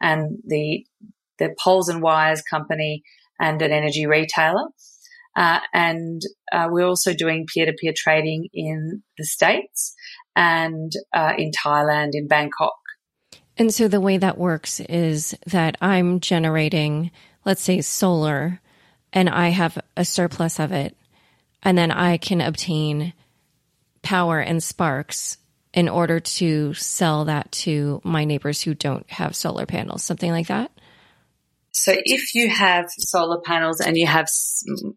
and 0.00 0.38
the 0.46 0.84
the 1.38 1.54
poles 1.62 1.88
and 1.88 2.02
wires 2.02 2.42
company 2.42 3.02
and 3.38 3.60
an 3.62 3.70
energy 3.70 4.06
retailer. 4.06 4.64
Uh, 5.36 5.60
and 5.74 6.22
uh, 6.50 6.66
we're 6.70 6.86
also 6.86 7.12
doing 7.12 7.46
peer 7.52 7.66
to 7.66 7.74
peer 7.74 7.92
trading 7.94 8.48
in 8.54 9.02
the 9.18 9.24
States 9.24 9.94
and 10.34 10.92
uh, 11.12 11.34
in 11.36 11.50
Thailand, 11.50 12.10
in 12.14 12.26
Bangkok. 12.26 12.72
And 13.56 13.72
so 13.72 13.88
the 13.88 14.00
way 14.00 14.18
that 14.18 14.38
works 14.38 14.80
is 14.80 15.36
that 15.46 15.76
I'm 15.80 16.20
generating, 16.20 17.10
let's 17.44 17.62
say, 17.62 17.80
solar, 17.80 18.60
and 19.12 19.30
I 19.30 19.48
have 19.48 19.78
a 19.96 20.04
surplus 20.04 20.58
of 20.60 20.72
it, 20.72 20.96
and 21.62 21.76
then 21.76 21.90
I 21.90 22.18
can 22.18 22.40
obtain 22.40 23.14
power 24.02 24.40
and 24.40 24.62
sparks 24.62 25.38
in 25.76 25.88
order 25.88 26.18
to 26.18 26.72
sell 26.74 27.26
that 27.26 27.52
to 27.52 28.00
my 28.02 28.24
neighbors 28.24 28.62
who 28.62 28.74
don't 28.74 29.08
have 29.10 29.36
solar 29.36 29.66
panels, 29.66 30.02
something 30.02 30.30
like 30.30 30.46
that? 30.46 30.72
So 31.72 31.92
if 31.94 32.34
you 32.34 32.48
have 32.48 32.86
solar 32.88 33.40
panels 33.42 33.80
and 33.80 33.98
you 33.98 34.06
have 34.06 34.26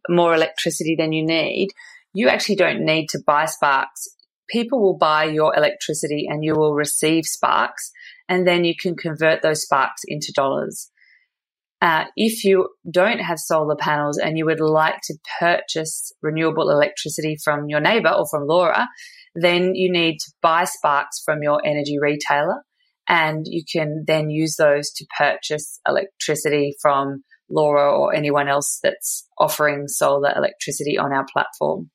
more 0.07 0.33
electricity 0.33 0.95
than 0.97 1.11
you 1.11 1.25
need, 1.25 1.71
you 2.13 2.29
actually 2.29 2.55
don't 2.55 2.85
need 2.85 3.09
to 3.09 3.19
buy 3.27 3.45
sparks. 3.45 4.07
People 4.49 4.81
will 4.81 4.97
buy 4.97 5.25
your 5.25 5.53
electricity 5.53 6.27
and 6.29 6.43
you 6.43 6.55
will 6.55 6.73
receive 6.73 7.25
sparks 7.25 7.91
and 8.29 8.47
then 8.47 8.63
you 8.63 8.75
can 8.79 8.95
convert 8.95 9.41
those 9.41 9.63
sparks 9.63 10.03
into 10.07 10.31
dollars. 10.33 10.89
Uh, 11.81 12.05
if 12.15 12.43
you 12.43 12.69
don't 12.89 13.19
have 13.19 13.39
solar 13.39 13.75
panels 13.75 14.17
and 14.17 14.37
you 14.37 14.45
would 14.45 14.59
like 14.59 14.99
to 15.03 15.15
purchase 15.39 16.11
renewable 16.21 16.69
electricity 16.69 17.37
from 17.43 17.69
your 17.69 17.79
neighbor 17.79 18.09
or 18.09 18.27
from 18.29 18.45
Laura, 18.47 18.87
then 19.33 19.75
you 19.75 19.91
need 19.91 20.17
to 20.19 20.31
buy 20.41 20.65
sparks 20.65 21.21
from 21.25 21.41
your 21.41 21.65
energy 21.65 21.97
retailer 21.99 22.63
and 23.07 23.45
you 23.47 23.63
can 23.69 24.03
then 24.05 24.29
use 24.29 24.55
those 24.55 24.91
to 24.91 25.05
purchase 25.17 25.79
electricity 25.87 26.75
from 26.79 27.23
Laura 27.49 27.91
or 27.91 28.13
anyone 28.13 28.47
else 28.47 28.79
that's 28.83 29.27
offering 29.37 29.87
solar 29.87 30.31
electricity 30.35 30.97
on 30.97 31.11
our 31.11 31.25
platform. 31.33 31.89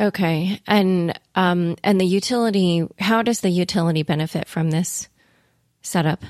Okay, 0.00 0.58
and 0.66 1.18
um, 1.34 1.76
and 1.84 2.00
the 2.00 2.06
utility. 2.06 2.88
How 2.98 3.20
does 3.20 3.42
the 3.42 3.50
utility 3.50 4.02
benefit 4.02 4.48
from 4.48 4.70
this? 4.70 5.09
Setup? 5.82 6.20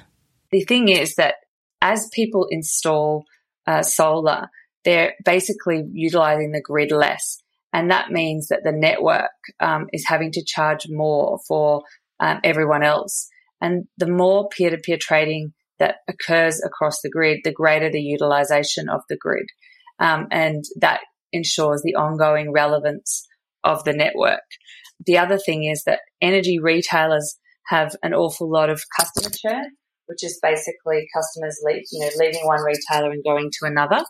The 0.51 0.65
thing 0.65 0.89
is 0.89 1.15
that 1.17 1.35
as 1.81 2.09
people 2.13 2.47
install 2.51 3.25
uh, 3.67 3.83
solar, 3.83 4.49
they're 4.85 5.15
basically 5.25 5.85
utilizing 5.93 6.53
the 6.53 6.63
grid 6.63 6.91
less. 6.91 7.43
And 7.73 7.91
that 7.91 8.11
means 8.11 8.49
that 8.49 8.63
the 8.65 8.73
network 8.73 9.31
um, 9.61 9.87
is 9.93 10.05
having 10.07 10.33
to 10.33 10.45
charge 10.45 10.87
more 10.89 11.39
for 11.47 11.83
um, 12.19 12.41
everyone 12.43 12.83
else. 12.83 13.29
And 13.61 13.85
the 13.97 14.11
more 14.11 14.49
peer 14.49 14.71
to 14.71 14.79
peer 14.79 14.99
trading 15.01 15.53
that 15.79 15.97
occurs 16.09 16.61
across 16.65 17.01
the 17.01 17.11
grid, 17.11 17.41
the 17.45 17.53
greater 17.53 17.91
the 17.91 18.01
utilization 18.01 18.89
of 18.89 19.03
the 19.09 19.17
grid. 19.17 19.47
Um, 19.99 20.27
and 20.31 20.65
that 20.81 21.01
ensures 21.33 21.83
the 21.83 21.95
ongoing 21.95 22.53
relevance 22.53 23.27
of 23.63 23.85
the 23.85 23.93
network. 23.93 24.41
The 25.07 25.19
other 25.19 25.39
thing 25.39 25.65
is 25.65 25.85
that 25.85 26.01
energy 26.21 26.59
retailers 26.59 27.37
have 27.69 27.95
an 28.03 28.15
awful 28.15 28.51
lot 28.51 28.71
of 28.71 28.83
customer 28.99 29.31
churn, 29.31 29.71
which 30.07 30.25
is 30.25 30.39
basically 30.43 31.07
customers 31.15 31.61
leave, 31.65 31.83
you 31.93 32.01
know, 32.01 32.11
leaving 32.17 32.45
one 32.45 32.63
retailer 32.63 33.11
and 33.11 33.25
going 33.25 33.51
to 33.51 33.67
another. 33.67 34.05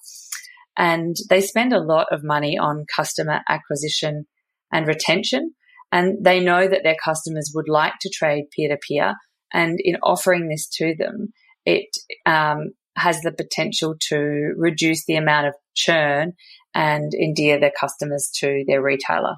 And 0.76 1.16
they 1.28 1.40
spend 1.40 1.72
a 1.72 1.82
lot 1.82 2.06
of 2.10 2.24
money 2.24 2.56
on 2.56 2.86
customer 2.94 3.40
acquisition 3.48 4.26
and 4.72 4.86
retention. 4.86 5.54
And 5.92 6.24
they 6.24 6.40
know 6.40 6.68
that 6.68 6.82
their 6.84 6.96
customers 7.02 7.52
would 7.54 7.68
like 7.68 7.94
to 8.00 8.10
trade 8.10 8.44
peer 8.54 8.68
to 8.68 8.76
peer. 8.76 9.14
And 9.52 9.78
in 9.82 9.96
offering 10.02 10.48
this 10.48 10.68
to 10.76 10.94
them, 10.96 11.32
it 11.66 11.88
um, 12.24 12.70
has 12.96 13.20
the 13.20 13.32
potential 13.32 13.96
to 14.08 14.54
reduce 14.56 15.04
the 15.04 15.16
amount 15.16 15.48
of 15.48 15.54
churn 15.74 16.32
and 16.74 17.12
endear 17.14 17.58
their 17.58 17.72
customers 17.78 18.30
to 18.36 18.64
their 18.66 18.80
retailer. 18.80 19.36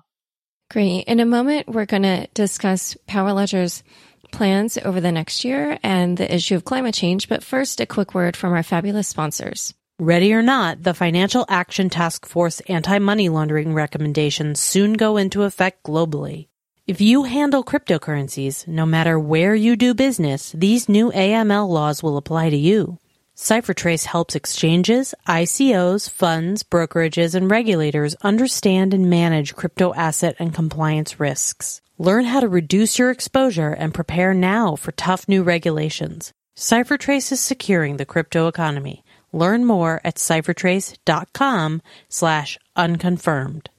Great. 0.72 1.04
In 1.04 1.20
a 1.20 1.26
moment, 1.26 1.68
we're 1.68 1.84
going 1.84 2.04
to 2.04 2.26
discuss 2.32 2.96
Power 3.06 3.34
Ledger's 3.34 3.82
plans 4.30 4.78
over 4.78 5.02
the 5.02 5.12
next 5.12 5.44
year 5.44 5.78
and 5.82 6.16
the 6.16 6.34
issue 6.34 6.54
of 6.54 6.64
climate 6.64 6.94
change. 6.94 7.28
But 7.28 7.44
first, 7.44 7.78
a 7.82 7.84
quick 7.84 8.14
word 8.14 8.38
from 8.38 8.54
our 8.54 8.62
fabulous 8.62 9.06
sponsors. 9.06 9.74
Ready 9.98 10.32
or 10.32 10.40
not, 10.40 10.82
the 10.82 10.94
Financial 10.94 11.44
Action 11.50 11.90
Task 11.90 12.24
Force 12.24 12.60
anti 12.60 12.98
money 13.00 13.28
laundering 13.28 13.74
recommendations 13.74 14.60
soon 14.60 14.94
go 14.94 15.18
into 15.18 15.42
effect 15.42 15.84
globally. 15.84 16.48
If 16.86 17.02
you 17.02 17.24
handle 17.24 17.62
cryptocurrencies, 17.62 18.66
no 18.66 18.86
matter 18.86 19.18
where 19.18 19.54
you 19.54 19.76
do 19.76 19.92
business, 19.92 20.52
these 20.52 20.88
new 20.88 21.12
AML 21.12 21.68
laws 21.68 22.02
will 22.02 22.16
apply 22.16 22.48
to 22.48 22.56
you. 22.56 22.98
CipherTrace 23.42 24.04
helps 24.04 24.36
exchanges, 24.36 25.16
ICOs, 25.26 26.08
funds, 26.08 26.62
brokerages, 26.62 27.34
and 27.34 27.50
regulators 27.50 28.14
understand 28.22 28.94
and 28.94 29.10
manage 29.10 29.56
crypto 29.56 29.92
asset 29.94 30.36
and 30.38 30.54
compliance 30.54 31.18
risks. 31.18 31.80
Learn 31.98 32.24
how 32.24 32.38
to 32.38 32.46
reduce 32.46 33.00
your 33.00 33.10
exposure 33.10 33.72
and 33.72 33.92
prepare 33.92 34.32
now 34.32 34.76
for 34.76 34.92
tough 34.92 35.28
new 35.28 35.42
regulations. 35.42 36.32
CipherTrace 36.56 37.32
is 37.32 37.40
securing 37.40 37.96
the 37.96 38.06
crypto 38.06 38.46
economy. 38.46 39.02
Learn 39.32 39.64
more 39.64 40.00
at 40.04 40.18
ciphertrace.com 40.18 41.82
slash 42.08 42.60
unconfirmed. 42.76 43.70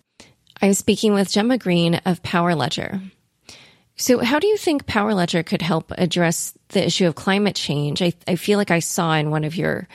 I'm 0.62 0.74
speaking 0.74 1.14
with 1.14 1.30
Jemma 1.30 1.58
Green 1.58 2.02
of 2.06 2.22
Power 2.22 2.54
Ledger. 2.54 3.00
So, 3.96 4.20
how 4.20 4.40
do 4.40 4.48
you 4.48 4.58
think 4.58 4.88
Power 4.88 5.14
Ledger 5.14 5.44
could 5.44 5.62
help 5.62 5.92
address 5.98 6.58
the 6.70 6.86
issue 6.86 7.08
of 7.08 7.16
climate 7.16 7.56
change? 7.56 8.02
I, 8.02 8.14
I 8.28 8.36
feel 8.36 8.58
like 8.58 8.72
I 8.72 8.80
saw 8.80 9.14
in 9.14 9.30
one 9.30 9.44
of 9.44 9.56
your 9.56 9.88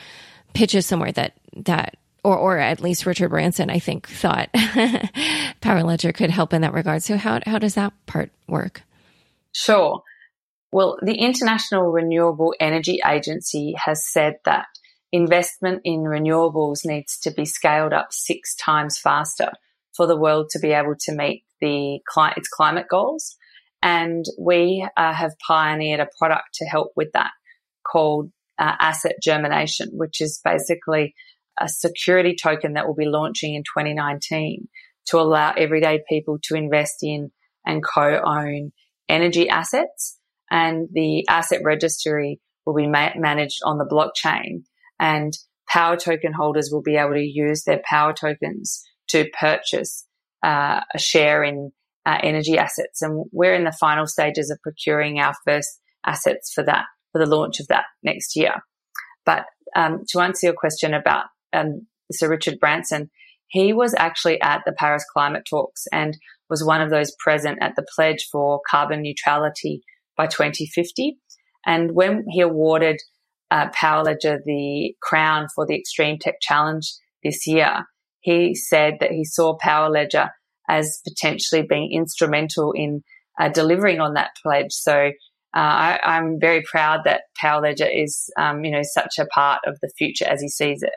pitches 0.54 0.86
somewhere 0.86 1.12
that 1.12 1.34
that 1.56 1.96
or 2.22 2.36
or 2.36 2.58
at 2.58 2.80
least 2.80 3.06
Richard 3.06 3.30
Branson, 3.30 3.70
I 3.70 3.78
think, 3.78 4.08
thought 4.08 4.50
Power 5.60 5.82
Ledger 5.82 6.12
could 6.12 6.30
help 6.30 6.52
in 6.52 6.62
that 6.62 6.74
regard. 6.74 7.02
So, 7.02 7.16
how 7.16 7.40
how 7.44 7.58
does 7.58 7.74
that 7.74 7.92
part 8.06 8.30
work? 8.46 8.82
Sure. 9.52 10.02
Well, 10.70 10.98
the 11.02 11.14
International 11.14 11.90
Renewable 11.90 12.54
Energy 12.60 13.00
Agency 13.04 13.74
has 13.82 14.06
said 14.06 14.34
that 14.44 14.66
investment 15.12 15.80
in 15.84 16.00
renewables 16.00 16.84
needs 16.84 17.18
to 17.20 17.30
be 17.30 17.46
scaled 17.46 17.94
up 17.94 18.12
six 18.12 18.54
times 18.54 18.98
faster 18.98 19.52
for 19.96 20.06
the 20.06 20.16
world 20.16 20.50
to 20.50 20.58
be 20.58 20.72
able 20.72 20.94
to 21.00 21.14
meet 21.14 21.44
the 21.60 22.00
its 22.36 22.48
climate 22.48 22.86
goals. 22.88 23.36
And 23.82 24.24
we 24.38 24.86
uh, 24.96 25.12
have 25.12 25.32
pioneered 25.46 26.00
a 26.00 26.08
product 26.18 26.54
to 26.54 26.64
help 26.64 26.92
with 26.96 27.12
that 27.14 27.30
called 27.86 28.30
uh, 28.58 28.74
Asset 28.78 29.16
Germination, 29.22 29.90
which 29.92 30.20
is 30.20 30.40
basically 30.44 31.14
a 31.60 31.68
security 31.68 32.36
token 32.40 32.74
that 32.74 32.86
will 32.86 32.94
be 32.94 33.06
launching 33.06 33.54
in 33.54 33.62
2019 33.62 34.68
to 35.06 35.18
allow 35.18 35.52
everyday 35.52 36.02
people 36.08 36.38
to 36.44 36.54
invest 36.54 36.96
in 37.02 37.30
and 37.64 37.82
co-own 37.84 38.72
energy 39.08 39.48
assets. 39.48 40.18
And 40.50 40.88
the 40.92 41.26
asset 41.28 41.60
registry 41.64 42.40
will 42.64 42.74
be 42.74 42.86
ma- 42.86 43.12
managed 43.16 43.60
on 43.64 43.78
the 43.78 43.84
blockchain 43.84 44.64
and 44.98 45.32
power 45.68 45.96
token 45.96 46.32
holders 46.32 46.70
will 46.72 46.82
be 46.82 46.96
able 46.96 47.14
to 47.14 47.20
use 47.20 47.64
their 47.64 47.80
power 47.84 48.12
tokens 48.12 48.82
to 49.08 49.26
purchase 49.38 50.06
uh, 50.42 50.80
a 50.94 50.98
share 50.98 51.42
in 51.42 51.72
uh, 52.08 52.18
energy 52.22 52.56
assets. 52.56 53.02
And 53.02 53.26
we're 53.32 53.54
in 53.54 53.64
the 53.64 53.76
final 53.78 54.06
stages 54.06 54.50
of 54.50 54.58
procuring 54.62 55.20
our 55.20 55.34
first 55.44 55.78
assets 56.06 56.50
for 56.54 56.64
that, 56.64 56.86
for 57.12 57.18
the 57.18 57.30
launch 57.30 57.60
of 57.60 57.68
that 57.68 57.84
next 58.02 58.34
year. 58.34 58.54
But 59.26 59.44
um, 59.76 60.04
to 60.10 60.20
answer 60.20 60.46
your 60.46 60.54
question 60.54 60.94
about 60.94 61.24
um, 61.52 61.86
Sir 62.10 62.30
Richard 62.30 62.58
Branson, 62.58 63.10
he 63.48 63.74
was 63.74 63.94
actually 63.98 64.40
at 64.40 64.62
the 64.64 64.72
Paris 64.72 65.04
climate 65.12 65.42
talks 65.48 65.84
and 65.92 66.16
was 66.48 66.64
one 66.64 66.80
of 66.80 66.88
those 66.88 67.14
present 67.22 67.58
at 67.60 67.76
the 67.76 67.84
pledge 67.94 68.26
for 68.32 68.62
carbon 68.70 69.02
neutrality 69.02 69.82
by 70.16 70.26
2050. 70.26 71.18
And 71.66 71.92
when 71.92 72.24
he 72.30 72.40
awarded 72.40 72.96
uh, 73.50 73.68
Power 73.74 74.04
Ledger 74.04 74.40
the 74.46 74.94
crown 75.02 75.48
for 75.54 75.66
the 75.66 75.76
Extreme 75.76 76.20
Tech 76.20 76.36
Challenge 76.40 76.90
this 77.22 77.46
year, 77.46 77.84
he 78.20 78.54
said 78.54 78.94
that 79.00 79.10
he 79.10 79.24
saw 79.24 79.58
Power 79.60 79.90
Ledger 79.90 80.30
as 80.68 81.00
potentially 81.06 81.62
being 81.62 81.92
instrumental 81.92 82.72
in 82.72 83.02
uh, 83.38 83.48
delivering 83.48 84.00
on 84.00 84.14
that 84.14 84.30
pledge. 84.42 84.72
So 84.72 85.10
uh, 85.54 85.98
I, 86.02 86.18
am 86.18 86.38
very 86.38 86.62
proud 86.62 87.04
that 87.04 87.22
Power 87.36 87.62
Ledger 87.62 87.86
is, 87.86 88.30
um, 88.36 88.64
you 88.64 88.70
know, 88.70 88.82
such 88.82 89.18
a 89.18 89.26
part 89.26 89.60
of 89.66 89.78
the 89.80 89.90
future 89.96 90.26
as 90.26 90.40
he 90.40 90.48
sees 90.48 90.82
it. 90.82 90.92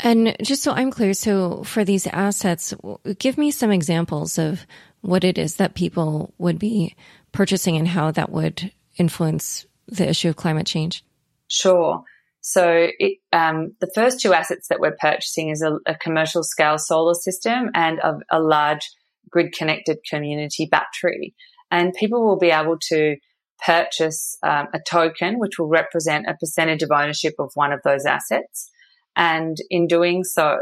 And 0.00 0.36
just 0.42 0.62
so 0.62 0.72
I'm 0.72 0.92
clear, 0.92 1.12
so 1.14 1.64
for 1.64 1.84
these 1.84 2.06
assets, 2.06 2.72
give 3.18 3.36
me 3.36 3.50
some 3.50 3.72
examples 3.72 4.38
of 4.38 4.64
what 5.00 5.24
it 5.24 5.38
is 5.38 5.56
that 5.56 5.74
people 5.74 6.32
would 6.38 6.58
be 6.58 6.94
purchasing 7.32 7.76
and 7.76 7.88
how 7.88 8.12
that 8.12 8.30
would 8.30 8.70
influence 8.96 9.66
the 9.88 10.08
issue 10.08 10.28
of 10.28 10.36
climate 10.36 10.66
change. 10.66 11.04
Sure. 11.48 12.04
So 12.40 12.88
it, 12.98 13.18
um, 13.32 13.74
the 13.80 13.90
first 13.94 14.20
two 14.20 14.32
assets 14.32 14.68
that 14.68 14.78
we're 14.80 14.96
purchasing 15.00 15.48
is 15.48 15.62
a, 15.62 15.78
a 15.86 15.96
commercial 15.96 16.44
scale 16.44 16.78
solar 16.78 17.14
system 17.14 17.70
and 17.74 17.98
a, 17.98 18.18
a 18.30 18.40
large 18.40 18.88
grid 19.30 19.52
connected 19.52 19.98
community 20.08 20.68
battery. 20.70 21.34
And 21.70 21.92
people 21.94 22.26
will 22.26 22.38
be 22.38 22.50
able 22.50 22.78
to 22.88 23.16
purchase 23.64 24.36
um, 24.42 24.68
a 24.72 24.78
token 24.88 25.38
which 25.38 25.58
will 25.58 25.68
represent 25.68 26.26
a 26.28 26.36
percentage 26.38 26.82
of 26.82 26.90
ownership 26.92 27.34
of 27.38 27.50
one 27.54 27.72
of 27.72 27.80
those 27.84 28.06
assets. 28.06 28.70
And 29.16 29.56
in 29.68 29.86
doing 29.86 30.22
so, 30.22 30.58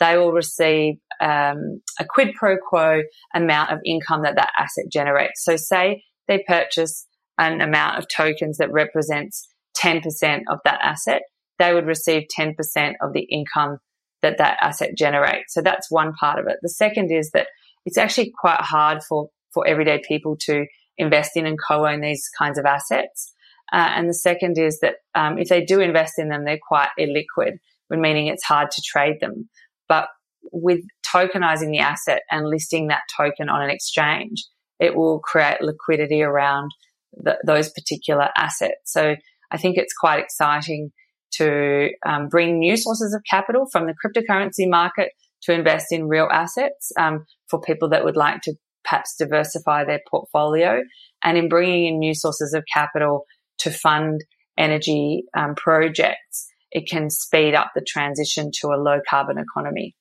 they 0.00 0.16
will 0.16 0.32
receive 0.32 0.94
um, 1.20 1.80
a 2.00 2.04
quid 2.08 2.34
pro 2.34 2.56
quo 2.56 3.02
amount 3.34 3.70
of 3.70 3.80
income 3.84 4.22
that 4.22 4.36
that 4.36 4.52
asset 4.56 4.86
generates. 4.90 5.44
So 5.44 5.56
say 5.56 6.02
they 6.26 6.42
purchase 6.46 7.06
an 7.38 7.60
amount 7.60 7.98
of 7.98 8.06
tokens 8.08 8.58
that 8.58 8.72
represents 8.72 9.48
10% 9.76 10.42
of 10.50 10.58
that 10.64 10.80
asset, 10.82 11.22
they 11.58 11.72
would 11.72 11.86
receive 11.86 12.24
10% 12.36 12.54
of 13.00 13.12
the 13.12 13.26
income 13.30 13.78
that 14.22 14.38
that 14.38 14.58
asset 14.60 14.90
generates. 14.96 15.54
So 15.54 15.62
that's 15.62 15.90
one 15.90 16.12
part 16.18 16.38
of 16.38 16.46
it. 16.48 16.56
The 16.62 16.68
second 16.68 17.12
is 17.12 17.30
that 17.30 17.46
it's 17.86 17.98
actually 17.98 18.32
quite 18.38 18.60
hard 18.60 19.02
for, 19.02 19.28
for 19.52 19.66
everyday 19.66 20.00
people 20.06 20.36
to 20.40 20.66
invest 20.96 21.36
in 21.36 21.46
and 21.46 21.58
co-own 21.68 22.00
these 22.00 22.28
kinds 22.38 22.58
of 22.58 22.64
assets. 22.64 23.32
Uh, 23.72 23.90
and 23.94 24.08
the 24.08 24.14
second 24.14 24.58
is 24.58 24.80
that 24.80 24.96
um, 25.14 25.38
if 25.38 25.48
they 25.48 25.64
do 25.64 25.80
invest 25.80 26.14
in 26.18 26.28
them, 26.28 26.44
they're 26.44 26.58
quite 26.66 26.88
illiquid, 26.98 27.58
meaning 27.90 28.26
it's 28.26 28.44
hard 28.44 28.70
to 28.70 28.82
trade 28.82 29.16
them. 29.20 29.48
But 29.88 30.08
with 30.52 30.80
tokenizing 31.06 31.70
the 31.70 31.78
asset 31.78 32.22
and 32.30 32.46
listing 32.46 32.88
that 32.88 33.02
token 33.16 33.48
on 33.48 33.62
an 33.62 33.70
exchange, 33.70 34.44
it 34.80 34.94
will 34.94 35.20
create 35.20 35.60
liquidity 35.60 36.22
around 36.22 36.70
the, 37.12 37.36
those 37.44 37.70
particular 37.70 38.28
assets. 38.36 38.92
So 38.92 39.16
I 39.50 39.56
think 39.56 39.76
it's 39.76 39.92
quite 39.92 40.20
exciting 40.20 40.92
to 41.32 41.90
um, 42.06 42.28
bring 42.28 42.58
new 42.58 42.76
sources 42.76 43.14
of 43.14 43.22
capital 43.28 43.66
from 43.70 43.86
the 43.86 43.94
cryptocurrency 43.94 44.68
market 44.68 45.10
to 45.42 45.52
invest 45.52 45.86
in 45.90 46.08
real 46.08 46.28
assets 46.30 46.92
um, 46.98 47.24
for 47.48 47.60
people 47.60 47.88
that 47.90 48.04
would 48.04 48.16
like 48.16 48.40
to 48.42 48.54
perhaps 48.84 49.16
diversify 49.18 49.84
their 49.84 50.00
portfolio 50.10 50.80
and 51.22 51.36
in 51.36 51.48
bringing 51.48 51.86
in 51.86 51.98
new 51.98 52.14
sources 52.14 52.54
of 52.54 52.64
capital 52.72 53.24
to 53.58 53.70
fund 53.70 54.24
energy 54.56 55.24
um, 55.36 55.54
projects, 55.54 56.48
it 56.70 56.88
can 56.88 57.10
speed 57.10 57.54
up 57.54 57.72
the 57.74 57.80
transition 57.80 58.50
to 58.60 58.68
a 58.68 58.78
low 58.80 59.00
carbon 59.08 59.38
economy. 59.38 59.94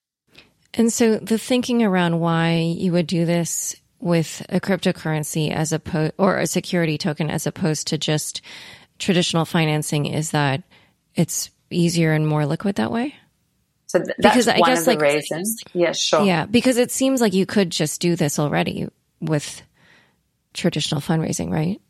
And 0.73 0.91
so 0.91 1.17
the 1.17 1.37
thinking 1.37 1.83
around 1.83 2.19
why 2.19 2.57
you 2.57 2.91
would 2.91 3.07
do 3.07 3.25
this 3.25 3.75
with 3.99 4.45
a 4.49 4.59
cryptocurrency 4.59 5.51
as 5.51 5.71
opposed 5.71 6.13
or 6.17 6.37
a 6.37 6.45
security 6.45 6.97
token 6.97 7.31
as 7.31 7.47
opposed 7.47 7.87
to 7.87 7.97
just 7.97 8.41
traditional 8.99 9.45
financing 9.45 10.05
is 10.05 10.31
that 10.31 10.61
it's 11.15 11.49
easier 11.71 12.13
and 12.13 12.27
more 12.27 12.45
liquid 12.45 12.75
that 12.75 12.91
way? 12.91 13.15
So 13.87 13.99
th- 13.99 14.11
that's 14.17 14.35
because 14.35 14.47
I 14.47 14.59
one 14.59 14.69
guess, 14.69 14.79
of 14.79 14.85
the 14.85 14.91
like, 14.91 15.01
reasons. 15.01 15.63
Yeah, 15.73 15.93
sure. 15.93 16.25
Yeah, 16.25 16.45
because 16.45 16.77
it 16.77 16.91
seems 16.91 17.21
like 17.21 17.33
you 17.33 17.45
could 17.45 17.69
just 17.69 18.01
do 18.01 18.15
this 18.15 18.37
already 18.37 18.87
with 19.19 19.61
traditional 20.53 21.01
fundraising, 21.01 21.51
right? 21.51 21.81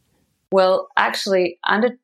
Well, 0.51 0.87
actually, 0.95 1.59
under 1.67 1.97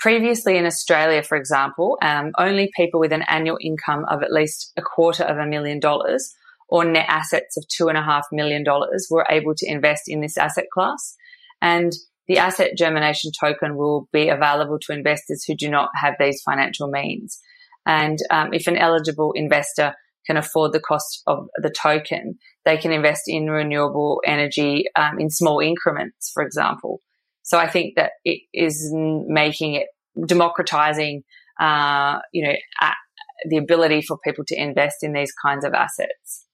previously 0.00 0.56
in 0.56 0.66
Australia, 0.66 1.22
for 1.22 1.36
example, 1.36 1.98
um, 2.02 2.32
only 2.38 2.70
people 2.76 3.00
with 3.00 3.12
an 3.12 3.24
annual 3.28 3.58
income 3.60 4.04
of 4.10 4.22
at 4.22 4.32
least 4.32 4.72
a 4.76 4.82
quarter 4.82 5.24
of 5.24 5.38
a 5.38 5.46
million 5.46 5.80
dollars 5.80 6.34
or 6.68 6.84
net 6.84 7.06
assets 7.08 7.56
of 7.56 7.64
two 7.68 7.88
and 7.88 7.98
a 7.98 8.02
half 8.02 8.26
million 8.32 8.64
dollars 8.64 9.06
were 9.10 9.26
able 9.30 9.54
to 9.54 9.66
invest 9.70 10.02
in 10.06 10.20
this 10.20 10.36
asset 10.36 10.66
class. 10.72 11.14
And 11.62 11.92
the 12.26 12.38
asset 12.38 12.72
germination 12.76 13.30
token 13.38 13.76
will 13.76 14.08
be 14.12 14.28
available 14.28 14.78
to 14.80 14.92
investors 14.92 15.44
who 15.46 15.54
do 15.54 15.68
not 15.68 15.90
have 16.00 16.14
these 16.18 16.42
financial 16.42 16.88
means. 16.88 17.40
And 17.86 18.18
um, 18.30 18.52
if 18.52 18.66
an 18.66 18.76
eligible 18.76 19.32
investor 19.32 19.94
can 20.26 20.36
afford 20.36 20.72
the 20.72 20.80
cost 20.80 21.22
of 21.26 21.48
the 21.56 21.70
token, 21.70 22.38
they 22.64 22.76
can 22.76 22.92
invest 22.92 23.22
in 23.26 23.50
renewable 23.50 24.22
energy 24.24 24.86
um, 24.96 25.18
in 25.20 25.30
small 25.30 25.60
increments, 25.60 26.30
for 26.32 26.42
example. 26.42 27.00
So 27.42 27.58
I 27.58 27.68
think 27.68 27.96
that 27.96 28.12
it 28.24 28.40
is 28.54 28.90
making 28.94 29.74
it 29.74 29.88
democratizing, 30.26 31.24
uh, 31.60 32.20
you 32.32 32.46
know, 32.46 32.54
the 33.46 33.58
ability 33.58 34.02
for 34.02 34.18
people 34.24 34.44
to 34.46 34.56
invest 34.56 35.02
in 35.02 35.12
these 35.12 35.32
kinds 35.32 35.64
of 35.64 35.74
assets. 35.74 36.46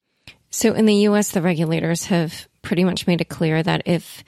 So 0.49 0.73
in 0.73 0.85
the 0.85 0.95
US, 1.07 1.31
the 1.31 1.41
regulators 1.41 2.05
have 2.05 2.47
pretty 2.61 2.83
much 2.83 3.07
made 3.07 3.21
it 3.21 3.29
clear 3.29 3.63
that 3.63 3.83
if 3.85 4.23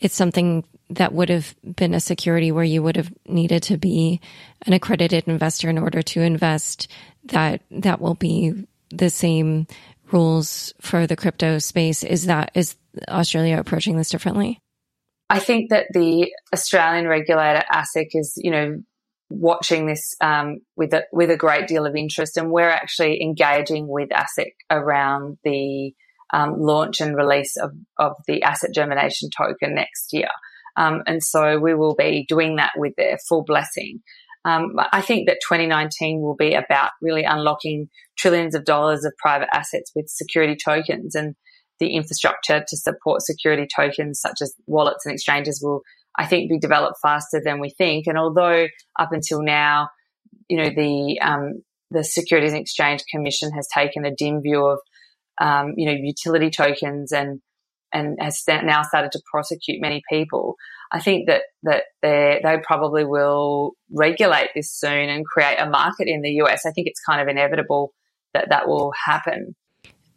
it's 0.00 0.14
something 0.14 0.64
that 0.90 1.12
would 1.12 1.28
have 1.28 1.54
been 1.64 1.94
a 1.94 2.00
security 2.00 2.52
where 2.52 2.64
you 2.64 2.82
would 2.82 2.96
have 2.96 3.12
needed 3.26 3.62
to 3.64 3.76
be 3.76 4.20
an 4.66 4.72
accredited 4.72 5.24
investor 5.26 5.68
in 5.68 5.78
order 5.78 6.02
to 6.02 6.20
invest, 6.20 6.88
that 7.24 7.62
that 7.70 8.00
will 8.00 8.14
be 8.14 8.66
the 8.90 9.10
same 9.10 9.66
rules 10.12 10.72
for 10.80 11.06
the 11.06 11.16
crypto 11.16 11.58
space. 11.58 12.04
Is 12.04 12.26
that 12.26 12.52
is 12.54 12.76
Australia 13.08 13.58
approaching 13.58 13.96
this 13.96 14.10
differently? 14.10 14.60
I 15.28 15.40
think 15.40 15.70
that 15.70 15.86
the 15.92 16.32
Australian 16.54 17.08
regulator 17.08 17.64
ASIC 17.72 18.10
is, 18.12 18.34
you 18.36 18.52
know, 18.52 18.82
watching 19.28 19.86
this 19.86 20.14
um, 20.20 20.60
with 20.76 20.94
a, 20.94 21.02
with 21.12 21.30
a 21.30 21.36
great 21.36 21.66
deal 21.66 21.84
of 21.84 21.96
interest, 21.96 22.36
and 22.36 22.50
we're 22.50 22.70
actually 22.70 23.20
engaging 23.20 23.88
with 23.88 24.10
ASIC 24.10 24.52
around 24.70 25.38
the 25.42 25.92
um, 26.32 26.54
launch 26.58 27.00
and 27.00 27.16
release 27.16 27.56
of, 27.56 27.70
of 27.98 28.12
the 28.26 28.42
asset 28.42 28.70
germination 28.74 29.30
token 29.36 29.74
next 29.74 30.12
year. 30.12 30.28
Um, 30.76 31.02
and 31.06 31.22
so 31.22 31.58
we 31.58 31.74
will 31.74 31.94
be 31.94 32.26
doing 32.28 32.56
that 32.56 32.72
with 32.76 32.94
their 32.96 33.18
full 33.28 33.44
blessing. 33.44 34.02
Um, 34.44 34.74
I 34.92 35.00
think 35.00 35.28
that 35.28 35.38
2019 35.48 36.20
will 36.20 36.36
be 36.36 36.54
about 36.54 36.90
really 37.02 37.24
unlocking 37.24 37.88
trillions 38.16 38.54
of 38.54 38.64
dollars 38.64 39.04
of 39.04 39.12
private 39.18 39.48
assets 39.52 39.90
with 39.96 40.08
security 40.08 40.56
tokens 40.62 41.14
and 41.14 41.34
the 41.80 41.94
infrastructure 41.94 42.64
to 42.66 42.76
support 42.76 43.22
security 43.22 43.66
tokens 43.74 44.20
such 44.20 44.38
as 44.40 44.54
wallets 44.66 45.04
and 45.04 45.12
exchanges 45.12 45.60
will, 45.62 45.82
I 46.16 46.26
think, 46.26 46.48
be 46.48 46.58
developed 46.58 46.98
faster 47.02 47.40
than 47.44 47.60
we 47.60 47.70
think. 47.70 48.06
And 48.06 48.16
although 48.16 48.68
up 48.98 49.10
until 49.10 49.42
now, 49.42 49.88
you 50.48 50.58
know, 50.58 50.70
the, 50.70 51.20
um, 51.20 51.62
the 51.90 52.04
Securities 52.04 52.52
and 52.52 52.60
Exchange 52.60 53.02
Commission 53.10 53.50
has 53.52 53.66
taken 53.74 54.04
a 54.04 54.14
dim 54.14 54.42
view 54.42 54.64
of, 54.64 54.78
um, 55.40 55.74
you 55.76 55.86
know, 55.86 55.92
utility 55.92 56.50
tokens 56.50 57.12
and 57.12 57.40
and 57.92 58.18
has 58.20 58.42
now 58.46 58.82
started 58.82 59.12
to 59.12 59.22
prosecute 59.30 59.80
many 59.80 60.02
people. 60.10 60.56
I 60.92 61.00
think 61.00 61.28
that 61.28 61.42
that 61.62 61.84
they 62.02 62.40
they 62.42 62.58
probably 62.62 63.04
will 63.04 63.72
regulate 63.90 64.50
this 64.54 64.72
soon 64.72 65.08
and 65.08 65.24
create 65.24 65.56
a 65.58 65.68
market 65.68 66.08
in 66.08 66.22
the 66.22 66.30
US. 66.42 66.66
I 66.66 66.70
think 66.70 66.86
it's 66.86 67.00
kind 67.00 67.20
of 67.20 67.28
inevitable 67.28 67.92
that 68.34 68.50
that 68.50 68.68
will 68.68 68.92
happen. 69.04 69.54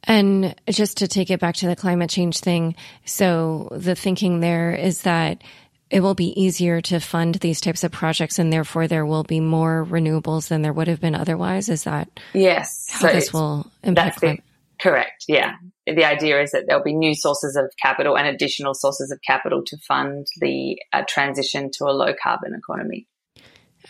And 0.04 0.56
just 0.70 0.98
to 0.98 1.08
take 1.08 1.30
it 1.30 1.40
back 1.40 1.56
to 1.58 1.68
the 1.68 1.76
climate 1.76 2.10
change 2.10 2.40
thing, 2.40 2.76
so 3.06 3.70
the 3.72 3.96
thinking 3.96 4.40
there 4.40 4.74
is 4.74 5.02
that 5.02 5.44
it 5.90 6.02
will 6.02 6.16
be 6.16 6.40
easier 6.40 6.82
to 6.82 7.00
fund 7.00 7.36
these 7.36 7.60
types 7.60 7.84
of 7.84 7.92
projects 7.92 8.40
and 8.40 8.54
therefore 8.54 8.88
there 8.88 9.06
will 9.06 9.24
be 9.24 9.40
more 9.40 9.86
renewables 9.90 10.48
than 10.48 10.62
there 10.62 10.74
would 10.74 10.88
have 10.88 11.02
been 11.02 11.16
otherwise. 11.16 11.68
Is 11.68 11.84
that 11.84 12.08
yes? 12.34 12.88
How 12.90 13.08
so 13.08 13.08
this 13.08 13.34
will 13.34 13.72
impact 13.84 14.20
climate? 14.20 14.44
Correct. 14.82 15.26
Yeah. 15.28 15.54
The 15.86 16.06
idea 16.06 16.42
is 16.42 16.52
that 16.52 16.66
there'll 16.68 16.84
be 16.84 16.94
new 16.94 17.14
sources 17.14 17.56
of 17.56 17.72
capital 17.82 18.18
and 18.18 18.28
additional 18.28 18.74
sources 18.74 19.12
of 19.12 19.20
capital 19.26 19.64
to 19.66 19.78
fund 19.88 20.28
the 20.40 20.80
uh, 20.94 21.04
transition 21.08 21.70
to 21.74 21.86
a 21.86 21.92
low 21.92 22.14
carbon 22.22 22.54
economy. 22.56 23.08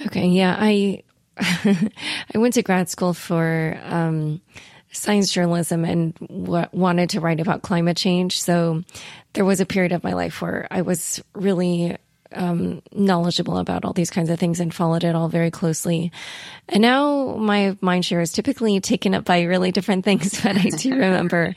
Okay. 0.08 0.28
Yeah. 0.28 0.56
I, 0.60 1.04
I 1.38 2.38
went 2.38 2.56
to 2.56 2.63
grad 2.63 2.89
school 2.89 3.13
for, 3.13 3.80
um, 3.84 4.41
science 4.91 5.32
journalism 5.32 5.86
and 5.86 6.15
w- 6.15 6.65
wanted 6.71 7.12
to 7.12 7.19
write 7.19 7.39
about 7.39 7.62
climate 7.62 7.97
change. 7.97 8.41
So 8.41 8.84
there 9.34 9.45
was 9.45 9.60
a 9.60 9.65
period 9.65 9.91
of 9.91 10.04
my 10.04 10.13
life 10.13 10.41
where 10.41 10.67
I 10.71 10.82
was 10.82 11.21
really 11.36 11.95
um, 12.34 12.82
knowledgeable 12.92 13.58
about 13.58 13.86
all 13.86 13.94
these 13.94 14.10
kinds 14.10 14.30
of 14.30 14.39
things 14.39 14.60
and 14.60 14.74
followed 14.74 15.04
it 15.04 15.15
all 15.15 15.30
very 15.30 15.52
closely. 15.52 16.12
And 16.68 16.82
now 16.82 17.36
my 17.36 17.78
mind 17.82 18.06
share 18.06 18.22
is 18.22 18.32
typically 18.32 18.80
taken 18.80 19.15
up 19.15 19.26
by 19.26 19.44
really 19.44 19.72
different 19.72 20.06
things, 20.06 20.42
but 20.44 20.58
I 20.58 20.70
do 20.70 20.92
remember 20.92 21.56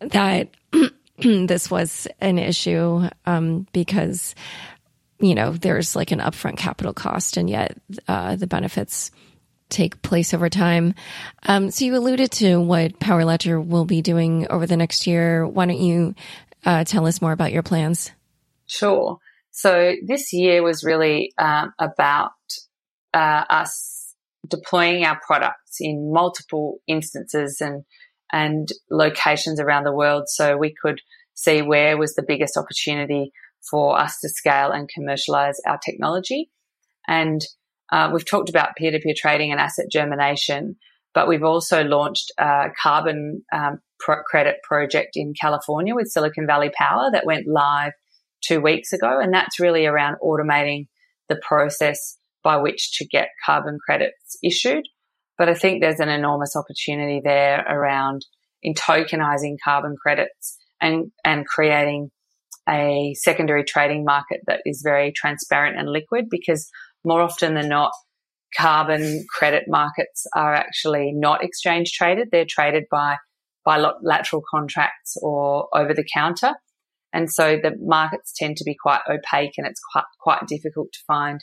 that 0.00 0.48
this 1.18 1.70
was 1.70 2.06
an 2.20 2.38
issue 2.38 3.08
um, 3.26 3.66
because, 3.72 4.34
you 5.20 5.34
know, 5.34 5.52
there's 5.52 5.94
like 5.94 6.10
an 6.10 6.20
upfront 6.20 6.56
capital 6.56 6.92
cost, 6.92 7.36
and 7.36 7.48
yet 7.48 7.76
uh, 8.08 8.36
the 8.36 8.46
benefits 8.46 9.10
take 9.68 10.02
place 10.02 10.34
over 10.34 10.48
time. 10.48 10.94
Um, 11.42 11.70
so 11.70 11.84
you 11.84 11.96
alluded 11.96 12.30
to 12.32 12.58
what 12.58 13.00
Power 13.00 13.24
Ledger 13.24 13.60
will 13.60 13.84
be 13.84 14.02
doing 14.02 14.46
over 14.48 14.66
the 14.66 14.76
next 14.76 15.06
year. 15.06 15.46
Why 15.46 15.66
don't 15.66 15.78
you 15.78 16.14
uh, 16.64 16.84
tell 16.84 17.06
us 17.06 17.20
more 17.20 17.32
about 17.32 17.52
your 17.52 17.62
plans? 17.62 18.10
Sure. 18.66 19.18
So 19.56 19.92
this 20.04 20.32
year 20.32 20.64
was 20.64 20.82
really 20.82 21.32
um, 21.38 21.72
about 21.78 22.32
uh, 23.14 23.44
us 23.48 24.12
deploying 24.48 25.04
our 25.04 25.18
products 25.24 25.76
in 25.80 26.12
multiple 26.12 26.80
instances 26.88 27.60
and 27.60 27.84
and 28.32 28.68
locations 28.90 29.60
around 29.60 29.84
the 29.84 29.94
world, 29.94 30.24
so 30.26 30.56
we 30.56 30.74
could 30.82 31.00
see 31.34 31.62
where 31.62 31.96
was 31.96 32.14
the 32.14 32.24
biggest 32.26 32.56
opportunity 32.56 33.30
for 33.70 33.96
us 33.96 34.18
to 34.20 34.28
scale 34.28 34.72
and 34.72 34.88
commercialize 34.88 35.60
our 35.68 35.78
technology. 35.78 36.50
And 37.06 37.40
uh, 37.92 38.10
we've 38.12 38.28
talked 38.28 38.48
about 38.48 38.74
peer-to-peer 38.76 39.14
trading 39.16 39.52
and 39.52 39.60
asset 39.60 39.86
germination, 39.88 40.76
but 41.14 41.28
we've 41.28 41.44
also 41.44 41.84
launched 41.84 42.32
a 42.38 42.70
carbon 42.82 43.44
um, 43.52 43.78
pro- 44.00 44.24
credit 44.24 44.56
project 44.64 45.12
in 45.14 45.32
California 45.40 45.94
with 45.94 46.08
Silicon 46.08 46.46
Valley 46.46 46.72
Power 46.76 47.10
that 47.12 47.26
went 47.26 47.46
live 47.46 47.92
two 48.46 48.60
weeks 48.60 48.92
ago. 48.92 49.18
And 49.20 49.32
that's 49.32 49.60
really 49.60 49.86
around 49.86 50.16
automating 50.22 50.86
the 51.28 51.40
process 51.42 52.18
by 52.42 52.58
which 52.58 52.98
to 52.98 53.06
get 53.06 53.28
carbon 53.44 53.78
credits 53.84 54.36
issued. 54.42 54.84
But 55.38 55.48
I 55.48 55.54
think 55.54 55.80
there's 55.80 56.00
an 56.00 56.08
enormous 56.08 56.54
opportunity 56.54 57.20
there 57.24 57.64
around 57.68 58.24
in 58.62 58.74
tokenizing 58.74 59.56
carbon 59.62 59.96
credits 60.00 60.56
and, 60.80 61.10
and 61.24 61.46
creating 61.46 62.10
a 62.68 63.14
secondary 63.14 63.64
trading 63.64 64.04
market 64.04 64.40
that 64.46 64.60
is 64.64 64.82
very 64.84 65.12
transparent 65.12 65.78
and 65.78 65.88
liquid 65.88 66.26
because 66.30 66.68
more 67.04 67.20
often 67.20 67.54
than 67.54 67.68
not, 67.68 67.92
carbon 68.56 69.24
credit 69.28 69.64
markets 69.66 70.26
are 70.34 70.54
actually 70.54 71.12
not 71.12 71.42
exchange 71.42 71.92
traded. 71.92 72.28
They're 72.30 72.46
traded 72.48 72.84
by 72.90 73.16
bilateral 73.64 74.42
contracts 74.48 75.16
or 75.20 75.68
over 75.76 75.92
the 75.92 76.06
counter. 76.14 76.52
And 77.14 77.30
so 77.30 77.56
the 77.62 77.76
markets 77.80 78.34
tend 78.36 78.56
to 78.56 78.64
be 78.64 78.74
quite 78.74 79.00
opaque 79.08 79.54
and 79.56 79.66
it's 79.66 79.80
quite, 79.92 80.04
quite 80.20 80.46
difficult 80.48 80.88
to 80.92 80.98
find 81.06 81.40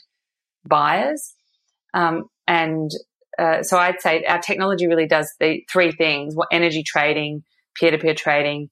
buyers. 0.68 1.34
Um, 1.94 2.24
and 2.46 2.90
uh, 3.38 3.62
so 3.62 3.78
I'd 3.78 4.00
say 4.00 4.22
our 4.24 4.38
technology 4.38 4.86
really 4.86 5.08
does 5.08 5.32
the 5.40 5.64
three 5.72 5.90
things: 5.90 6.36
energy 6.52 6.84
trading, 6.86 7.42
peer-to-peer 7.74 8.14
trading, 8.14 8.68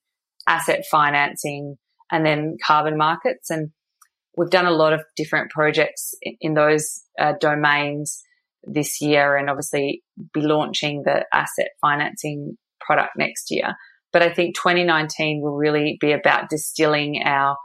asset 0.47 0.85
financing, 0.91 1.77
and 2.13 2.27
then 2.27 2.59
carbon 2.65 2.99
markets. 2.99 3.49
And 3.49 3.71
we've 4.37 4.51
done 4.51 4.67
a 4.67 4.71
lot 4.71 4.93
of 4.93 5.03
different 5.17 5.51
projects 5.51 6.15
in 6.41 6.53
those 6.53 7.01
uh, 7.19 7.33
domains 7.41 8.23
this 8.65 9.01
year, 9.01 9.37
and 9.37 9.49
obviously 9.49 10.03
be 10.35 10.43
launching 10.43 11.03
the 11.05 11.25
asset 11.33 11.69
financing 11.81 12.59
product 12.79 13.13
next 13.17 13.51
year. 13.51 13.75
But 14.13 14.23
I 14.23 14.33
think 14.33 14.57
2019 14.57 15.41
will 15.43 15.57
really 15.57 15.97
be 16.01 16.13
about 16.13 16.51
distilling 16.51 17.23
our 17.25 17.57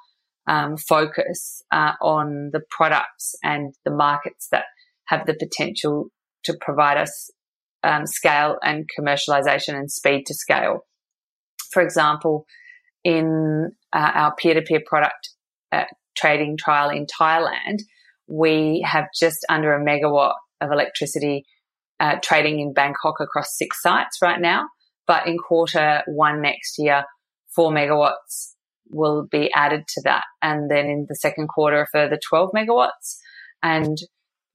um, 0.48 0.78
focus 0.78 1.64
uh, 1.72 1.94
on 2.02 2.52
the 2.54 2.62
products 2.70 3.34
and 3.44 3.74
the 3.84 3.92
markets 3.92 4.48
that 4.52 4.66
have 5.08 5.26
the 5.26 5.34
potential 5.34 6.10
to 6.44 6.56
provide 6.62 6.98
us 6.98 7.32
um, 7.84 8.06
scale 8.06 8.58
and 8.64 8.88
commercialization 9.00 9.76
and 9.76 9.92
speed 9.92 10.26
to 10.28 10.34
scale. 10.34 10.86
For 11.72 11.82
example, 11.82 12.46
in 13.04 13.72
uh, 13.94 14.12
our 14.14 14.36
peer 14.36 14.54
to 14.56 14.62
peer 14.62 14.82
product 14.86 15.30
uh, 15.72 15.84
trading 16.16 16.58
trial 16.58 16.90
in 16.90 17.06
Thailand, 17.06 17.80
we 18.28 18.86
have 18.88 19.06
just 19.20 19.46
under 19.50 19.74
a 19.74 19.84
megawatt 19.84 20.36
of 20.62 20.72
electricity 20.72 21.46
uh, 22.00 22.16
trading 22.22 22.60
in 22.60 22.74
Bangkok 22.74 23.16
across 23.20 23.58
six 23.58 23.82
sites 23.82 24.18
right 24.22 24.42
now. 24.42 24.66
But 25.08 25.28
in 25.28 25.38
quarter 25.38 26.02
one 26.08 26.42
next 26.42 26.76
year, 26.78 27.04
four 27.56 27.72
megawatts 27.72 28.54
will 28.90 29.28
be 29.30 29.52
added 29.54 29.84
to 29.88 30.02
that. 30.04 30.24
And 30.42 30.70
then 30.70 30.86
in 30.86 31.06
the 31.08 31.16
second 31.16 31.48
quarter, 31.48 31.82
a 31.82 31.88
further 31.92 32.20
12 32.30 32.52
megawatts. 32.56 33.18
And 33.64 33.98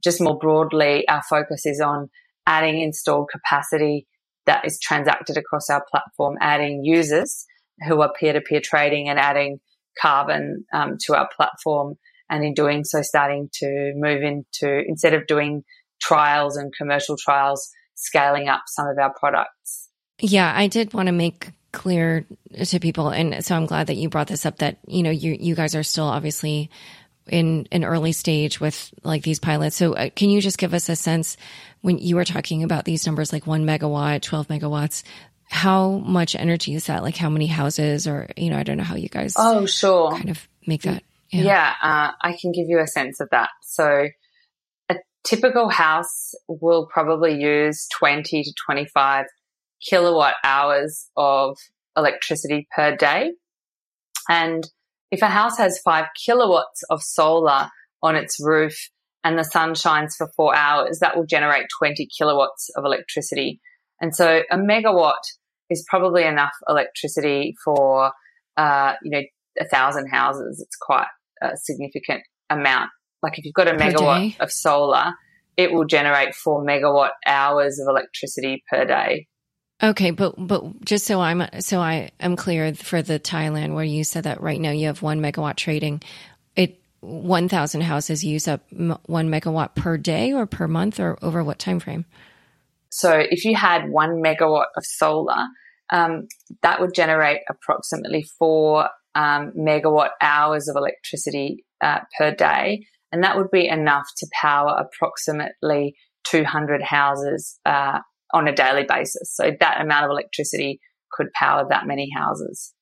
just 0.02 0.20
more 0.20 0.38
broadly, 0.38 1.06
our 1.08 1.22
focus 1.28 1.66
is 1.66 1.80
on 1.80 2.08
adding 2.46 2.80
installed 2.80 3.28
capacity 3.30 4.06
that 4.46 4.64
is 4.64 4.80
transacted 4.80 5.36
across 5.36 5.68
our 5.70 5.84
platform, 5.90 6.36
adding 6.40 6.84
users 6.84 7.44
who 7.86 8.00
are 8.00 8.12
peer 8.18 8.32
to 8.32 8.40
peer 8.40 8.60
trading 8.62 9.08
and 9.08 9.18
adding 9.18 9.60
carbon 10.00 10.64
um, 10.72 10.96
to 11.06 11.14
our 11.14 11.28
platform. 11.36 11.94
And 12.28 12.44
in 12.44 12.54
doing 12.54 12.84
so, 12.84 13.02
starting 13.02 13.48
to 13.54 13.92
move 13.96 14.22
into, 14.22 14.82
instead 14.86 15.14
of 15.14 15.26
doing 15.26 15.64
trials 16.00 16.56
and 16.56 16.72
commercial 16.76 17.16
trials, 17.16 17.70
scaling 17.94 18.48
up 18.48 18.62
some 18.66 18.86
of 18.86 18.98
our 18.98 19.12
products. 19.18 19.89
Yeah, 20.20 20.52
I 20.54 20.66
did 20.66 20.92
want 20.92 21.06
to 21.06 21.12
make 21.12 21.50
clear 21.72 22.26
to 22.64 22.80
people 22.80 23.11
and 23.11 23.44
so 23.44 23.54
I'm 23.54 23.66
glad 23.66 23.87
that 23.87 23.94
you 23.94 24.09
brought 24.09 24.26
this 24.26 24.44
up 24.44 24.59
that 24.59 24.78
you 24.88 25.04
know 25.04 25.11
you 25.11 25.37
you 25.38 25.54
guys 25.54 25.76
are 25.76 25.85
still 25.85 26.06
obviously 26.06 26.68
in 27.28 27.68
an 27.70 27.85
early 27.85 28.12
stage 28.12 28.61
with 28.61 28.92
like 29.04 29.22
these 29.22 29.38
pilots. 29.38 29.76
So 29.76 29.94
uh, 29.94 30.11
can 30.14 30.30
you 30.30 30.40
just 30.40 30.59
give 30.59 30.74
us 30.74 30.88
a 30.88 30.96
sense 30.96 31.37
when 31.80 31.98
you 31.98 32.16
were 32.16 32.24
talking 32.24 32.64
about 32.64 32.85
these 32.85 33.06
numbers 33.06 33.33
like 33.33 33.46
1 33.46 33.64
megawatt, 33.64 34.22
12 34.22 34.48
megawatts, 34.48 35.04
how 35.44 35.98
much 35.98 36.35
energy 36.35 36.74
is 36.74 36.87
that? 36.87 37.02
Like 37.02 37.16
how 37.16 37.30
many 37.30 37.46
houses 37.46 38.06
or 38.06 38.28
you 38.37 38.50
know, 38.50 38.59
I 38.59 38.62
don't 38.62 38.76
know 38.76 38.85
how 38.85 38.96
you 38.96 39.09
guys 39.09 39.35
Oh, 39.38 39.64
sure. 39.66 40.11
kind 40.11 40.30
of 40.30 40.46
make 40.66 40.83
that. 40.83 41.02
Yeah, 41.30 41.42
yeah 41.44 41.74
uh, 41.83 42.11
I 42.20 42.37
can 42.40 42.52
give 42.52 42.68
you 42.68 42.80
a 42.80 42.87
sense 42.87 43.20
of 43.20 43.28
that. 43.30 43.50
So 43.62 44.09
a 44.88 44.96
typical 45.24 45.68
house 45.68 46.35
will 46.48 46.87
probably 46.92 47.40
use 47.40 47.87
20 47.96 48.42
to 48.42 48.52
25 48.66 49.26
kilowatt 49.88 50.34
hours 50.44 51.08
of 51.16 51.56
electricity 51.96 52.66
per 52.74 52.96
day. 52.96 53.32
And 54.28 54.64
if 55.10 55.22
a 55.22 55.26
house 55.26 55.58
has 55.58 55.80
five 55.84 56.06
kilowatts 56.24 56.82
of 56.90 57.02
solar 57.02 57.68
on 58.02 58.16
its 58.16 58.38
roof 58.40 58.90
and 59.24 59.38
the 59.38 59.44
sun 59.44 59.74
shines 59.74 60.16
for 60.16 60.28
four 60.36 60.54
hours, 60.54 61.00
that 61.00 61.16
will 61.16 61.26
generate 61.26 61.66
20 61.78 62.08
kilowatts 62.16 62.70
of 62.76 62.84
electricity. 62.84 63.60
And 64.00 64.14
so 64.14 64.42
a 64.50 64.56
megawatt 64.56 65.20
is 65.68 65.84
probably 65.88 66.24
enough 66.24 66.52
electricity 66.68 67.54
for, 67.64 68.12
uh, 68.56 68.94
you 69.02 69.10
know, 69.10 69.22
a 69.58 69.68
thousand 69.68 70.08
houses. 70.08 70.62
It's 70.64 70.76
quite 70.76 71.08
a 71.42 71.56
significant 71.56 72.22
amount. 72.48 72.90
Like 73.22 73.38
if 73.38 73.44
you've 73.44 73.54
got 73.54 73.68
a 73.68 73.72
megawatt 73.72 74.40
of 74.40 74.50
solar, 74.50 75.12
it 75.56 75.72
will 75.72 75.84
generate 75.84 76.34
four 76.34 76.64
megawatt 76.64 77.10
hours 77.26 77.78
of 77.78 77.88
electricity 77.88 78.64
per 78.70 78.84
day. 78.84 79.26
Okay, 79.82 80.10
but 80.10 80.34
but 80.36 80.84
just 80.84 81.06
so 81.06 81.20
I'm 81.20 81.42
so 81.60 81.80
I 81.80 82.10
am 82.20 82.36
clear 82.36 82.74
for 82.74 83.00
the 83.00 83.18
Thailand 83.18 83.74
where 83.74 83.84
you 83.84 84.04
said 84.04 84.24
that 84.24 84.42
right 84.42 84.60
now 84.60 84.70
you 84.70 84.86
have 84.86 85.00
one 85.00 85.20
megawatt 85.20 85.56
trading, 85.56 86.02
it 86.54 86.80
one 87.00 87.48
thousand 87.48 87.82
houses 87.82 88.22
use 88.22 88.46
up 88.46 88.60
one 88.70 89.30
megawatt 89.30 89.74
per 89.74 89.96
day 89.96 90.32
or 90.34 90.44
per 90.44 90.68
month 90.68 91.00
or 91.00 91.18
over 91.22 91.42
what 91.42 91.58
time 91.58 91.80
frame? 91.80 92.04
So 92.90 93.24
if 93.30 93.44
you 93.44 93.56
had 93.56 93.88
one 93.88 94.22
megawatt 94.22 94.66
of 94.76 94.84
solar, 94.84 95.46
um, 95.90 96.28
that 96.62 96.80
would 96.80 96.92
generate 96.92 97.40
approximately 97.48 98.26
four 98.38 98.90
um, 99.14 99.52
megawatt 99.56 100.10
hours 100.20 100.68
of 100.68 100.76
electricity 100.76 101.64
uh, 101.80 102.00
per 102.18 102.34
day, 102.34 102.84
and 103.12 103.24
that 103.24 103.38
would 103.38 103.50
be 103.50 103.66
enough 103.66 104.06
to 104.18 104.26
power 104.38 104.76
approximately 104.78 105.94
200 106.24 106.82
houses 106.82 107.58
uh, 107.64 108.00
on 108.32 108.48
a 108.48 108.54
daily 108.54 108.84
basis. 108.88 109.34
So 109.34 109.50
that 109.60 109.80
amount 109.80 110.04
of 110.04 110.10
electricity 110.10 110.80
could 111.10 111.32
power 111.32 111.66
that 111.68 111.86
many 111.86 112.08
houses. 112.14 112.72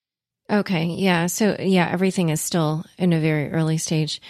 Okay. 0.51 0.87
Yeah. 0.87 1.27
So 1.27 1.57
yeah, 1.59 1.89
everything 1.91 2.31
is 2.31 2.41
still 2.41 2.85
in 2.97 3.13
a 3.13 3.21
very 3.21 3.53
early 3.53 3.77
stage, 3.77 4.21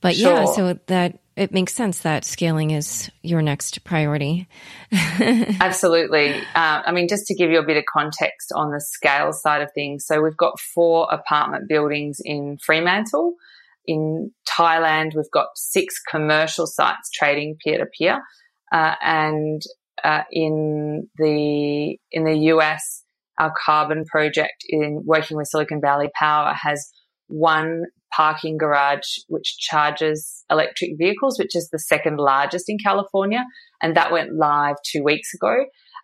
but 0.00 0.14
sure. 0.16 0.32
yeah, 0.32 0.44
so 0.46 0.78
that 0.86 1.18
it 1.36 1.52
makes 1.52 1.74
sense 1.74 2.00
that 2.00 2.24
scaling 2.24 2.70
is 2.70 3.10
your 3.22 3.42
next 3.42 3.84
priority. 3.84 4.48
Absolutely. 4.92 6.30
Uh, 6.32 6.82
I 6.86 6.92
mean, 6.92 7.08
just 7.08 7.26
to 7.26 7.34
give 7.34 7.50
you 7.50 7.58
a 7.58 7.66
bit 7.66 7.76
of 7.76 7.84
context 7.84 8.52
on 8.54 8.70
the 8.70 8.80
scale 8.80 9.34
side 9.34 9.60
of 9.60 9.70
things. 9.74 10.06
So 10.06 10.22
we've 10.22 10.36
got 10.36 10.58
four 10.58 11.06
apartment 11.12 11.68
buildings 11.68 12.20
in 12.24 12.56
Fremantle. 12.64 13.34
In 13.86 14.32
Thailand, 14.48 15.14
we've 15.14 15.30
got 15.30 15.48
six 15.56 16.00
commercial 16.10 16.66
sites 16.66 17.10
trading 17.12 17.58
peer 17.62 17.78
to 17.78 17.86
peer. 17.86 18.22
and 18.72 19.60
uh, 20.06 20.22
in 20.30 21.08
the 21.18 21.98
in 22.12 22.24
the 22.24 22.38
US, 22.52 23.02
our 23.38 23.52
carbon 23.64 24.04
project 24.04 24.64
in 24.68 25.02
working 25.04 25.36
with 25.36 25.48
Silicon 25.48 25.80
Valley 25.80 26.08
Power 26.14 26.54
has 26.54 26.88
one 27.26 27.82
parking 28.16 28.56
garage 28.56 29.18
which 29.26 29.58
charges 29.58 30.44
electric 30.48 30.92
vehicles, 30.96 31.38
which 31.38 31.56
is 31.56 31.68
the 31.70 31.78
second 31.78 32.18
largest 32.18 32.66
in 32.68 32.78
California, 32.78 33.44
and 33.82 33.96
that 33.96 34.12
went 34.12 34.36
live 34.36 34.76
two 34.90 35.02
weeks 35.02 35.34
ago. 35.34 35.56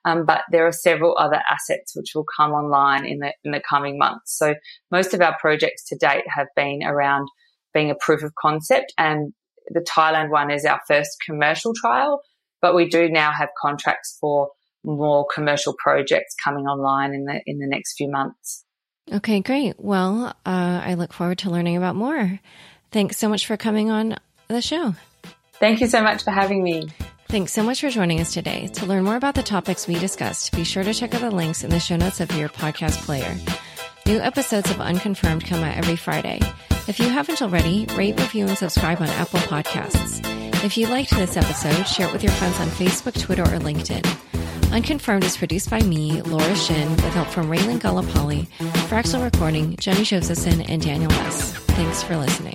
Um, 0.05 0.27
but 0.27 0.41
there 0.51 0.67
are 0.67 0.73
several 0.73 1.17
other 1.17 1.41
assets 1.49 1.95
which 1.95 2.11
will 2.13 2.27
come 2.37 2.51
online 2.51 3.07
in 3.07 3.21
the 3.21 3.33
in 3.45 3.53
the 3.53 3.63
coming 3.71 3.99
months. 3.99 4.37
So 4.37 4.57
most 4.91 5.15
of 5.15 5.21
our 5.21 5.37
projects 5.41 5.85
to 5.91 5.97
date 5.97 6.25
have 6.27 6.49
been 6.57 6.83
around 6.85 7.29
being 7.73 7.93
a 7.93 7.95
proof 7.95 8.25
of 8.25 8.33
concept, 8.35 8.93
and 8.99 9.33
the 9.69 9.87
Thailand 9.97 10.31
one 10.31 10.51
is 10.51 10.65
our 10.65 10.81
first 10.89 11.19
commercial 11.25 11.73
trial. 11.73 12.21
But 12.63 12.75
we 12.75 12.89
do 12.89 13.11
now 13.11 13.33
have 13.33 13.51
contracts 13.61 14.17
for 14.21 14.51
more 14.85 15.27
commercial 15.33 15.75
projects 15.79 16.35
coming 16.43 16.67
online 16.67 17.15
in 17.15 17.25
the 17.25 17.43
in 17.47 17.59
the 17.59 17.67
next 17.67 17.95
few 17.97 18.11
months. 18.11 18.65
Okay, 19.13 19.41
great. 19.41 19.75
Well, 19.79 20.29
uh, 20.47 20.81
I 20.85 20.95
look 20.95 21.13
forward 21.13 21.39
to 21.39 21.51
learning 21.51 21.77
about 21.77 21.97
more. 21.97 22.41
Thanks 22.93 23.17
so 23.17 23.29
much 23.29 23.47
for 23.47 23.57
coming 23.57 23.91
on 23.91 24.17
the 24.49 24.63
show. 24.63 24.95
Thank 25.55 25.81
you 25.81 25.89
so 25.89 26.03
much 26.03 26.23
for 26.23 26.31
having 26.31 26.63
me. 26.63 26.89
Thanks 27.29 27.53
so 27.53 27.63
much 27.63 27.81
for 27.81 27.89
joining 27.89 28.21
us 28.21 28.35
today. 28.35 28.69
To 28.75 28.87
learn 28.87 29.05
more 29.05 29.17
about 29.17 29.35
the 29.35 29.43
topics 29.43 29.89
we 29.89 29.95
discussed, 29.95 30.53
be 30.53 30.65
sure 30.65 30.85
to 30.85 30.93
check 30.93 31.15
out 31.15 31.23
the 31.23 31.31
links 31.31 31.65
in 31.65 31.71
the 31.71 31.81
show 31.81 31.97
notes 31.97 32.21
of 32.21 32.31
your 32.37 32.49
podcast 32.49 32.99
player. 33.05 33.37
New 34.07 34.19
episodes 34.19 34.71
of 34.71 34.81
Unconfirmed 34.81 35.47
come 35.47 35.65
out 35.65 35.77
every 35.77 35.97
Friday. 35.97 36.41
If 36.89 36.99
you 36.99 37.09
haven't 37.09 37.41
already, 37.41 37.87
rate, 37.95 38.21
review, 38.21 38.47
and 38.47 38.59
subscribe 38.59 39.01
on 39.01 39.09
Apple 39.09 39.39
Podcasts. 39.41 40.42
If 40.65 40.77
you 40.77 40.87
liked 40.87 41.11
this 41.11 41.37
episode, 41.37 41.85
share 41.89 42.07
it 42.07 42.13
with 42.13 42.23
your 42.23 42.33
friends 42.33 42.61
on 42.61 42.69
Facebook, 42.69 43.21
Twitter, 43.21 43.43
or 43.43 43.59
LinkedIn. 43.59 44.07
Unconfirmed 44.73 45.25
is 45.25 45.37
produced 45.37 45.69
by 45.69 45.81
me, 45.81 46.23
Laura 46.23 46.55
Shin, 46.55 46.89
with 46.89 47.15
help 47.15 47.29
from 47.29 47.49
Raylan 47.49 47.81
Gallipoli, 47.81 48.49
Fractal 48.89 49.25
Recording, 49.25 49.75
Jenny 49.77 50.05
Josephson, 50.05 50.63
and 50.63 50.81
Daniel 50.81 51.11
West. 51.11 51.57
Thanks 51.57 52.03
for 52.05 52.17
listening. 52.17 52.55